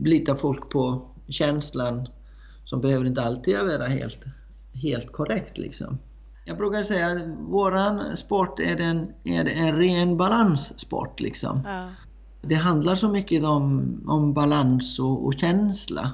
litar 0.00 0.34
folk 0.34 0.70
på 0.70 1.10
känslan 1.28 2.08
som 2.64 2.80
behöver 2.80 3.04
inte 3.04 3.22
alltid 3.22 3.56
vara 3.56 3.86
helt, 3.86 4.24
helt 4.72 5.12
korrekt. 5.12 5.58
Liksom. 5.58 5.98
Jag 6.48 6.56
brukar 6.56 6.82
säga 6.82 7.06
att 7.06 7.22
våran 7.38 8.16
sport 8.16 8.60
är 8.60 8.80
en, 8.80 9.12
är 9.24 9.44
en 9.44 9.76
ren 9.76 10.16
balanssport. 10.16 11.20
Liksom. 11.20 11.62
Ja. 11.66 11.88
Det 12.42 12.54
handlar 12.54 12.94
så 12.94 13.08
mycket 13.08 13.44
om, 13.44 13.96
om 14.06 14.34
balans 14.34 14.98
och, 14.98 15.26
och 15.26 15.34
känsla. 15.34 16.12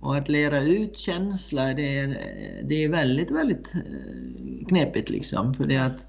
Och 0.00 0.16
att 0.16 0.28
lära 0.28 0.60
ut 0.60 0.98
känsla, 0.98 1.74
det 1.74 1.98
är, 1.98 2.08
det 2.64 2.84
är 2.84 2.88
väldigt, 2.88 3.30
väldigt 3.30 3.74
eh, 3.74 4.66
knepigt 4.68 5.10
liksom. 5.10 5.54
För 5.54 5.66
det, 5.66 5.76
är 5.76 5.86
att, 5.86 6.06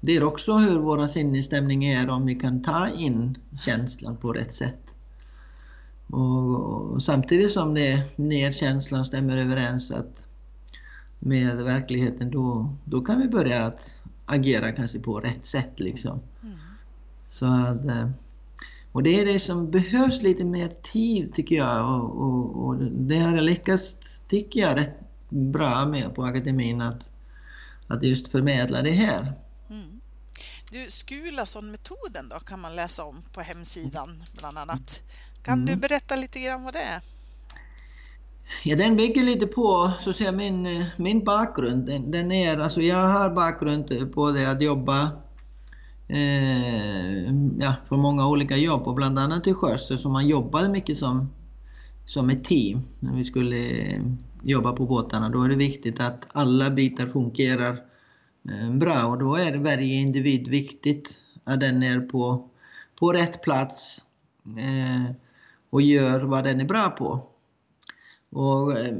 det 0.00 0.16
är 0.16 0.22
också 0.22 0.56
hur 0.56 0.78
vår 0.78 1.06
sinnesstämning 1.06 1.84
är 1.84 2.10
om 2.10 2.26
vi 2.26 2.34
kan 2.34 2.62
ta 2.62 2.88
in 2.88 3.38
känslan 3.64 4.16
på 4.16 4.32
rätt 4.32 4.54
sätt. 4.54 4.80
Och, 6.06 6.60
och 6.60 7.02
samtidigt 7.02 7.52
som 7.52 7.74
det 7.74 8.02
när 8.16 8.52
känslan 8.52 9.04
stämmer 9.04 9.38
överens 9.38 9.90
att 9.90 10.27
med 11.18 11.56
verkligheten 11.56 12.30
då, 12.30 12.74
då 12.84 13.00
kan 13.00 13.20
vi 13.20 13.28
börja 13.28 13.66
att 13.66 13.98
agera 14.26 14.72
kanske 14.72 14.98
på 14.98 15.20
rätt 15.20 15.46
sätt 15.46 15.72
liksom. 15.80 16.20
Mm. 16.42 16.58
Så 17.32 17.46
att, 17.46 17.84
eh, 17.84 18.10
och 18.92 19.02
det 19.02 19.20
är 19.20 19.24
det 19.26 19.38
som 19.38 19.70
behövs 19.70 20.22
lite 20.22 20.44
mer 20.44 20.72
tid 20.92 21.34
tycker 21.34 21.56
jag 21.56 21.94
och, 21.94 22.22
och, 22.22 22.66
och 22.66 22.76
det 22.82 23.18
har 23.18 23.34
jag 23.34 23.44
lyckats, 23.44 23.96
tycker 24.28 24.60
jag, 24.60 24.76
rätt 24.76 25.00
bra 25.28 25.86
med 25.86 26.14
på 26.14 26.24
akademin 26.24 26.80
att, 26.80 27.00
att 27.86 28.02
just 28.02 28.28
förmedla 28.28 28.82
det 28.82 28.90
här. 28.90 29.32
Mm. 29.70 30.00
Du, 30.70 30.86
Skulason-metoden 30.90 32.28
då 32.28 32.38
kan 32.38 32.60
man 32.60 32.76
läsa 32.76 33.04
om 33.04 33.22
på 33.32 33.40
hemsidan 33.40 34.24
bland 34.38 34.58
annat. 34.58 35.00
Kan 35.42 35.58
du 35.66 35.72
Mm. 35.72 35.80
berätta 35.80 36.16
lite 36.16 36.40
grann 36.40 36.64
vad 36.64 36.74
det 36.74 36.82
är? 36.82 37.00
Ja, 38.64 38.76
den 38.76 38.96
bygger 38.96 39.24
lite 39.24 39.46
på 39.46 39.92
så 40.00 40.10
att 40.10 40.16
säga, 40.16 40.32
min, 40.32 40.84
min 40.96 41.24
bakgrund. 41.24 41.86
Den, 41.86 42.10
den 42.10 42.32
är, 42.32 42.58
alltså 42.58 42.80
jag 42.80 43.08
har 43.08 43.30
bakgrund 43.30 44.12
på 44.14 44.30
det 44.30 44.50
att 44.50 44.62
jobba 44.62 45.10
eh, 46.08 47.32
ja, 47.58 47.74
på 47.88 47.96
många 47.96 48.28
olika 48.28 48.56
jobb 48.56 48.82
och 48.88 48.94
bland 48.94 49.18
annat 49.18 49.44
till 49.44 49.54
sjöss 49.54 50.02
så 50.02 50.08
man 50.08 50.28
jobbade 50.28 50.68
mycket 50.68 50.98
som, 50.98 51.32
som 52.06 52.30
ett 52.30 52.44
team 52.44 52.82
när 53.00 53.16
vi 53.16 53.24
skulle 53.24 53.56
eh, 53.56 54.02
jobba 54.42 54.72
på 54.72 54.86
båtarna. 54.86 55.28
Då 55.28 55.42
är 55.42 55.48
det 55.48 55.56
viktigt 55.56 56.00
att 56.00 56.26
alla 56.32 56.70
bitar 56.70 57.06
fungerar 57.06 57.82
eh, 58.48 58.72
bra 58.72 59.06
och 59.06 59.18
då 59.18 59.36
är 59.36 59.56
varje 59.56 59.94
individ 59.94 60.48
viktigt 60.48 61.16
att 61.44 61.60
den 61.60 61.82
är 61.82 62.00
på, 62.00 62.48
på 62.98 63.12
rätt 63.12 63.42
plats 63.42 64.02
eh, 64.58 65.14
och 65.70 65.82
gör 65.82 66.20
vad 66.20 66.44
den 66.44 66.60
är 66.60 66.64
bra 66.64 66.90
på. 66.90 67.26
Och, 68.38 68.78
eh, 68.78 68.94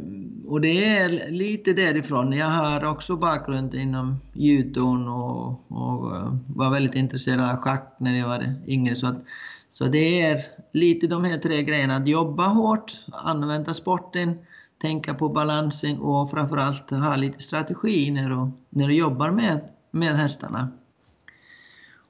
och 0.46 0.60
det 0.60 0.84
är 0.84 1.30
lite 1.30 1.72
därifrån. 1.72 2.32
Jag 2.32 2.46
har 2.46 2.84
också 2.84 3.16
bakgrund 3.16 3.74
inom 3.74 4.20
judon 4.32 5.08
och, 5.08 5.48
och 5.68 6.16
eh, 6.16 6.34
var 6.46 6.70
väldigt 6.70 6.94
intresserad 6.94 7.40
av 7.40 7.56
schack 7.56 7.96
när 7.98 8.18
jag 8.18 8.28
var 8.28 8.54
yngre. 8.66 8.96
Så, 8.96 9.06
att, 9.06 9.24
så 9.70 9.84
det 9.84 10.22
är 10.22 10.42
lite 10.72 11.06
de 11.06 11.24
här 11.24 11.38
tre 11.38 11.62
grejerna. 11.62 11.96
Att 11.96 12.08
jobba 12.08 12.46
hårt, 12.46 13.04
använda 13.12 13.74
sporten, 13.74 14.38
tänka 14.80 15.14
på 15.14 15.28
balansen 15.28 15.98
och 15.98 16.30
framförallt 16.30 16.90
ha 16.90 17.16
lite 17.16 17.42
strategi 17.42 18.10
när 18.10 18.30
du, 18.30 18.50
när 18.70 18.88
du 18.88 18.94
jobbar 18.94 19.30
med, 19.30 19.60
med 19.90 20.12
hästarna. 20.16 20.68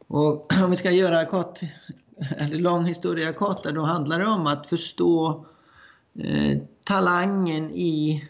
Och 0.09 0.53
om 0.64 0.71
vi 0.71 0.77
ska 0.77 0.91
göra 0.91 1.25
kort, 1.25 1.61
eller 2.37 2.59
lång 2.59 2.85
historia 2.85 3.33
kort, 3.33 3.64
då 3.64 3.83
handlar 3.83 4.19
det 4.19 4.27
om 4.27 4.47
att 4.47 4.67
förstå 4.67 5.45
talangen 6.85 7.71
i, 7.71 8.25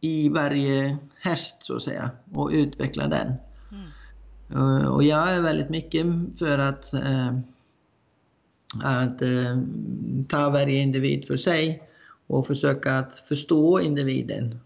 i 0.00 0.28
varje 0.28 0.96
häst 1.20 1.56
så 1.60 1.76
att 1.76 1.82
säga 1.82 2.10
och 2.32 2.50
utveckla 2.52 3.06
den. 3.06 3.32
Mm. 3.72 4.82
Eh, 4.82 4.86
och 4.86 5.02
jag 5.02 5.36
är 5.36 5.42
väldigt 5.42 5.70
mycket 5.70 6.06
för 6.38 6.58
att, 6.58 6.94
eh, 6.94 7.38
att 8.82 9.22
eh, 9.22 9.58
ta 10.28 10.50
varje 10.50 10.80
individ 10.80 11.26
för 11.26 11.36
sig 11.36 11.82
och 12.26 12.46
försöka 12.46 12.98
att 12.98 13.28
förstå 13.28 13.80
individen 13.80 14.58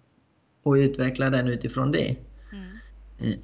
och 0.62 0.72
utveckla 0.72 1.30
den 1.30 1.48
utifrån 1.48 1.92
det. 1.92 2.16
Mm. 2.52 3.38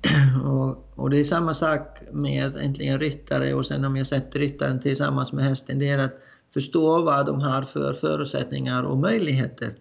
Och, 0.45 0.93
och 0.95 1.11
det 1.11 1.19
är 1.19 1.25
samma 1.25 1.55
sak 1.55 1.99
med 2.13 2.57
äntligen 2.57 3.01
ryttare 3.01 3.55
och 3.55 3.67
sen 3.67 3.85
om 3.85 3.97
jag 3.97 4.07
sätter 4.07 4.39
ryttaren 4.39 4.81
tillsammans 4.81 5.33
med 5.33 5.45
hästen, 5.45 5.79
det 5.79 5.89
är 5.89 5.99
att 5.99 6.19
förstå 6.55 7.03
vad 7.03 7.27
de 7.27 7.41
har 7.41 7.63
för 7.63 7.95
förutsättningar 7.95 8.83
och 8.83 8.99
möjligheter 8.99 9.75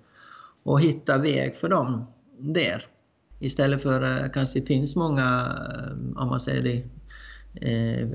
och 0.64 0.82
hitta 0.82 1.18
väg 1.18 1.56
för 1.56 1.70
dem 1.70 2.06
där. 2.40 2.86
Istället 3.40 3.82
för 3.82 4.02
eh, 4.02 4.30
kanske 4.34 4.60
det 4.60 4.66
finns 4.66 4.96
många, 4.96 5.24
eh, 5.24 6.22
om 6.22 6.28
man 6.30 6.40
säger 6.40 6.62
det, 6.62 6.84
eh, 7.70 8.08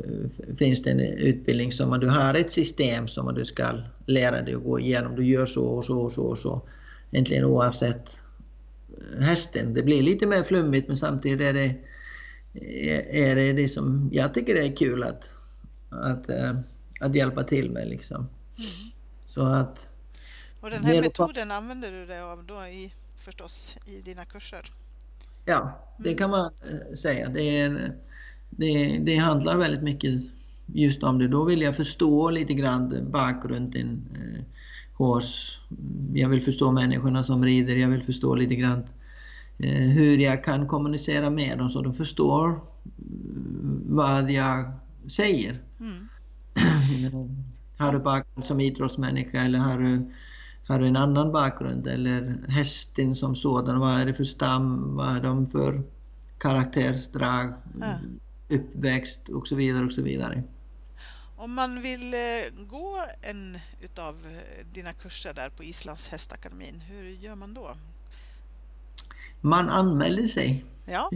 finns 0.57 0.83
det 0.83 0.91
en 0.91 1.01
utbildning 1.01 1.73
som 1.73 2.01
du 2.01 2.09
har 2.09 2.35
ett 2.35 2.53
system 2.53 3.09
som 3.09 3.35
du 3.35 3.45
ska 3.45 3.65
lära 4.07 4.43
dig 4.43 4.55
att 4.55 4.65
gå 4.65 4.81
igenom. 4.81 5.17
Du 5.17 5.27
gör 5.27 5.47
så 5.47 5.65
och 5.65 5.85
så 5.85 5.99
och 5.99 6.13
så 6.13 6.23
och 6.23 6.39
så. 6.39 6.63
Egentligen 7.11 7.45
oavsett 7.45 8.09
eh, 9.17 9.21
hästen. 9.21 9.75
Det 9.75 9.83
blir 9.83 10.03
lite 10.03 10.27
mer 10.27 10.43
flummigt 10.43 10.89
men 10.89 10.97
samtidigt 10.97 11.41
är 11.41 11.53
det, 11.53 11.75
eh, 12.55 13.31
är 13.31 13.37
det 13.37 13.53
det 13.53 13.69
som 13.69 14.11
jag 14.13 14.35
tycker 14.35 14.57
är 14.57 14.77
kul 14.77 15.03
att, 15.03 15.31
att, 15.91 16.31
eh, 16.31 16.55
att 17.01 17.15
hjälpa 17.15 17.45
till 17.45 17.71
med. 17.71 17.89
Liksom. 17.89 18.27
Mm. 18.59 18.71
Så 19.27 19.43
att, 19.43 19.91
Och 20.61 20.71
den 20.71 20.85
här 20.85 20.95
är- 20.95 21.01
metoden 21.03 21.51
använder 21.51 21.93
du 21.93 22.07
dig 22.07 22.21
av 22.21 22.45
då 22.47 22.55
i, 22.67 22.93
förstås 23.17 23.77
i 23.87 24.01
dina 24.01 24.25
kurser? 24.25 24.63
ja, 25.45 25.79
det 25.99 26.15
kan 26.15 26.31
man 26.31 26.45
eh, 26.71 26.95
säga. 26.95 27.29
Det, 27.29 27.61
är, 27.61 27.93
det, 28.51 28.99
det 28.99 29.17
handlar 29.17 29.57
väldigt 29.57 29.83
mycket 29.83 30.21
just 30.67 31.03
om 31.03 31.19
det. 31.19 31.29
Då 31.29 31.45
vill 31.45 31.63
jag 31.63 31.77
förstå 31.77 32.31
lite 32.31 32.55
grann 32.55 33.11
bakgrunden 33.11 34.09
eh, 34.15 34.45
hos... 34.95 35.59
Jag 36.15 36.29
vill 36.29 36.43
förstå 36.43 36.73
människorna 36.73 37.25
som 37.25 37.45
rider. 37.45 37.77
Jag 37.77 37.89
vill 37.89 38.03
förstå 38.03 38.35
lite 38.35 38.55
grann 38.55 38.85
eh, 39.59 39.89
hur 39.89 40.19
jag 40.19 40.45
kan 40.45 40.69
kommunicera 40.69 41.31
med 41.31 41.59
dem 41.59 41.71
så 41.71 41.83
de 41.83 41.95
förstår 41.95 42.47
mm, 42.49 43.83
vad 43.89 44.31
jag 44.31 44.73
säger. 45.09 45.63
Mm. 45.81 46.09
Har 47.79 47.93
du 47.93 47.99
bakgrund 47.99 48.47
som 48.47 48.61
idrottsmänniska 48.61 49.41
eller 49.41 49.59
har 49.59 49.79
du, 49.79 50.11
har 50.67 50.79
du 50.79 50.87
en 50.87 50.97
annan 50.97 51.33
bakgrund? 51.33 51.87
Eller 51.87 52.45
hästen 52.49 53.17
som 53.17 53.37
sådan, 53.37 53.79
vad 53.81 54.01
är 54.01 54.07
det 54.07 54.15
för 54.15 54.25
stam? 54.25 54.97
Vad 54.97 55.17
är 55.17 55.21
de 55.21 55.51
för 55.51 55.83
karaktärsdrag? 56.39 57.55
Ja. 57.81 57.95
Uppväxt 58.49 59.29
och 59.29 59.49
så 59.49 59.55
vidare 59.55 59.85
och 59.85 59.93
så 59.93 60.03
vidare. 60.03 60.43
Om 61.37 61.55
man 61.55 61.83
vill 61.83 62.15
eh, 62.15 62.65
gå 62.71 63.05
en 63.21 63.59
utav 63.81 64.15
eh, 64.15 64.67
dina 64.73 64.93
kurser 64.93 65.33
där 65.35 65.51
på 65.51 65.65
Islands 65.65 66.09
hästakademin, 66.09 66.81
hur 66.89 67.05
gör 67.05 67.35
man 67.35 67.55
då? 67.55 67.75
Man 69.41 69.69
anmäler 69.69 70.27
sig 70.27 70.65
Ja, 70.91 71.11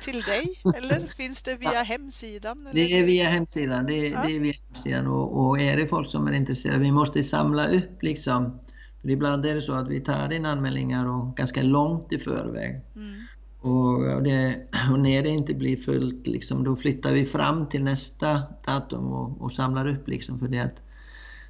till 0.00 0.22
dig 0.22 0.60
eller 0.64 1.06
finns 1.06 1.42
det 1.42 1.56
via 1.56 1.82
hemsidan? 1.82 2.60
Eller? 2.60 2.72
Det 2.72 2.98
är 2.98 3.04
via 3.04 3.28
hemsidan. 3.28 3.86
Det 3.86 3.94
är, 3.94 4.12
Ja. 4.12 4.22
det 4.26 4.36
är 4.36 4.40
via 4.40 4.54
hemsidan 4.68 5.06
och, 5.06 5.46
och 5.46 5.60
är 5.60 5.76
det 5.76 5.88
folk 5.88 6.08
som 6.08 6.26
är 6.26 6.32
intresserade, 6.32 6.78
vi 6.78 6.92
måste 6.92 7.22
samla 7.22 7.68
upp 7.68 8.02
liksom. 8.02 8.58
För 9.02 9.10
ibland 9.10 9.46
är 9.46 9.54
det 9.54 9.62
så 9.62 9.72
att 9.72 9.88
vi 9.88 10.00
tar 10.00 10.32
in 10.32 10.46
anmälningar 10.46 11.06
och 11.06 11.36
ganska 11.36 11.62
långt 11.62 12.12
i 12.12 12.18
förväg. 12.18 12.80
Mm. 12.96 13.14
Och, 13.60 14.14
och, 14.14 14.22
det, 14.22 14.56
och 14.92 15.00
när 15.00 15.22
det 15.22 15.28
inte 15.28 15.54
blir 15.54 15.76
fullt, 15.76 16.26
liksom, 16.26 16.64
då 16.64 16.76
flyttar 16.76 17.12
vi 17.12 17.26
fram 17.26 17.68
till 17.68 17.84
nästa 17.84 18.42
datum 18.66 19.06
och, 19.06 19.42
och 19.42 19.52
samlar 19.52 19.88
upp. 19.88 20.08
Liksom, 20.08 20.38
för 20.38 20.48
det, 20.48 20.58
att, 20.58 20.82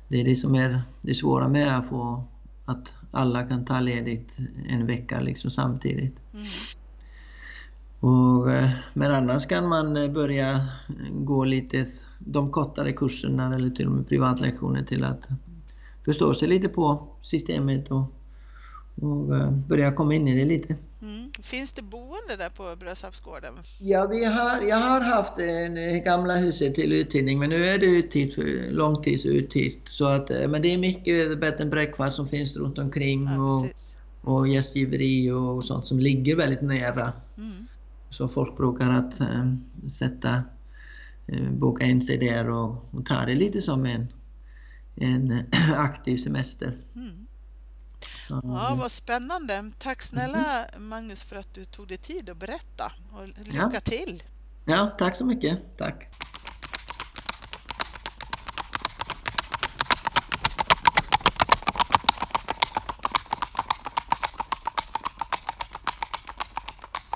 det 0.08 0.20
är 0.20 0.24
det 0.24 0.36
som 0.36 0.54
är 0.54 0.82
det 1.02 1.14
svåra 1.14 1.48
med 1.48 1.78
att 1.78 1.88
få 1.88 2.24
att 2.64 2.88
alla 3.10 3.42
kan 3.42 3.64
ta 3.64 3.80
ledigt 3.80 4.28
en 4.68 4.86
vecka 4.86 5.20
liksom, 5.20 5.50
samtidigt. 5.50 6.16
Mm. 6.34 6.46
Och, 8.00 8.52
eh, 8.52 8.70
men 8.94 9.10
annars 9.10 9.46
kan 9.46 9.68
man 9.68 9.96
eh, 9.96 10.10
börja 10.10 10.66
gå 11.10 11.44
lite 11.44 11.86
de 12.18 12.50
kortare 12.50 12.92
kurserna 12.92 13.54
eller 13.54 13.70
till 13.70 13.86
och 13.86 13.92
med 13.92 14.08
privatlektioner 14.08 14.82
till 14.84 15.04
att 15.04 15.28
förstå 16.04 16.34
sig 16.34 16.48
lite 16.48 16.68
på 16.68 17.08
systemet 17.22 17.90
och, 17.90 18.04
och 19.02 19.36
eh, 19.36 19.50
börja 19.50 19.92
komma 19.92 20.14
in 20.14 20.28
i 20.28 20.38
det 20.38 20.44
lite. 20.44 20.76
Mm. 21.02 21.32
Finns 21.42 21.72
det 21.72 21.82
boende 21.82 22.36
där 22.38 22.48
på 22.48 22.76
Brösarpsgården? 22.80 23.54
Ja, 23.78 24.06
vi 24.06 24.24
har, 24.24 24.60
jag 24.62 24.76
har 24.76 25.00
haft 25.00 25.36
det 25.36 26.04
gamla 26.04 26.36
huset 26.36 26.74
till 26.74 26.92
uthyrning 26.92 27.38
men 27.38 27.50
nu 27.50 27.64
är 27.64 27.78
det 27.78 27.86
uthyrt 27.86 28.38
långtidsuthyrt. 28.70 29.88
Så 29.88 30.06
att, 30.06 30.30
men 30.48 30.62
det 30.62 30.74
är 30.74 30.78
mycket 30.78 31.40
bed 31.40 31.60
and 31.60 31.70
breakfast 31.70 32.16
som 32.16 32.28
finns 32.28 32.56
runt 32.56 32.78
omkring 32.78 33.24
Ja, 33.24 33.64
och, 34.22 34.34
och 34.34 34.48
gästgiveri 34.48 35.30
och 35.30 35.64
sånt 35.64 35.86
som 35.86 35.98
ligger 35.98 36.36
väldigt 36.36 36.62
nära. 36.62 37.12
Mm. 37.36 37.66
Så 38.10 38.28
folk 38.28 38.56
brukar 38.56 38.90
att 38.90 39.20
eh, 39.20 39.52
sätta, 39.98 40.42
eh, 41.26 41.50
boka 41.50 41.84
in 41.84 42.02
sig 42.02 42.18
där 42.18 42.50
och, 42.50 42.94
och 42.94 43.06
ta 43.06 43.24
det 43.26 43.34
lite 43.34 43.62
som 43.62 43.86
en, 43.86 44.12
en 44.96 45.46
aktiv 45.76 46.16
semester. 46.16 46.78
Mm. 46.94 47.26
Ja, 48.30 48.76
vad 48.80 48.90
spännande. 48.90 49.70
Tack 49.78 50.02
snälla 50.02 50.66
Magnus 50.78 51.24
för 51.24 51.36
att 51.36 51.54
du 51.54 51.64
tog 51.64 51.88
dig 51.88 51.96
tid 51.96 52.30
att 52.30 52.36
berätta 52.36 52.92
och 53.12 53.28
lycka 53.28 53.70
Ja. 53.74 53.80
till. 53.80 54.22
ja, 54.64 54.94
tack 54.98 55.16
så 55.16 55.24
mycket. 55.24 55.58
Tack. 55.78 56.08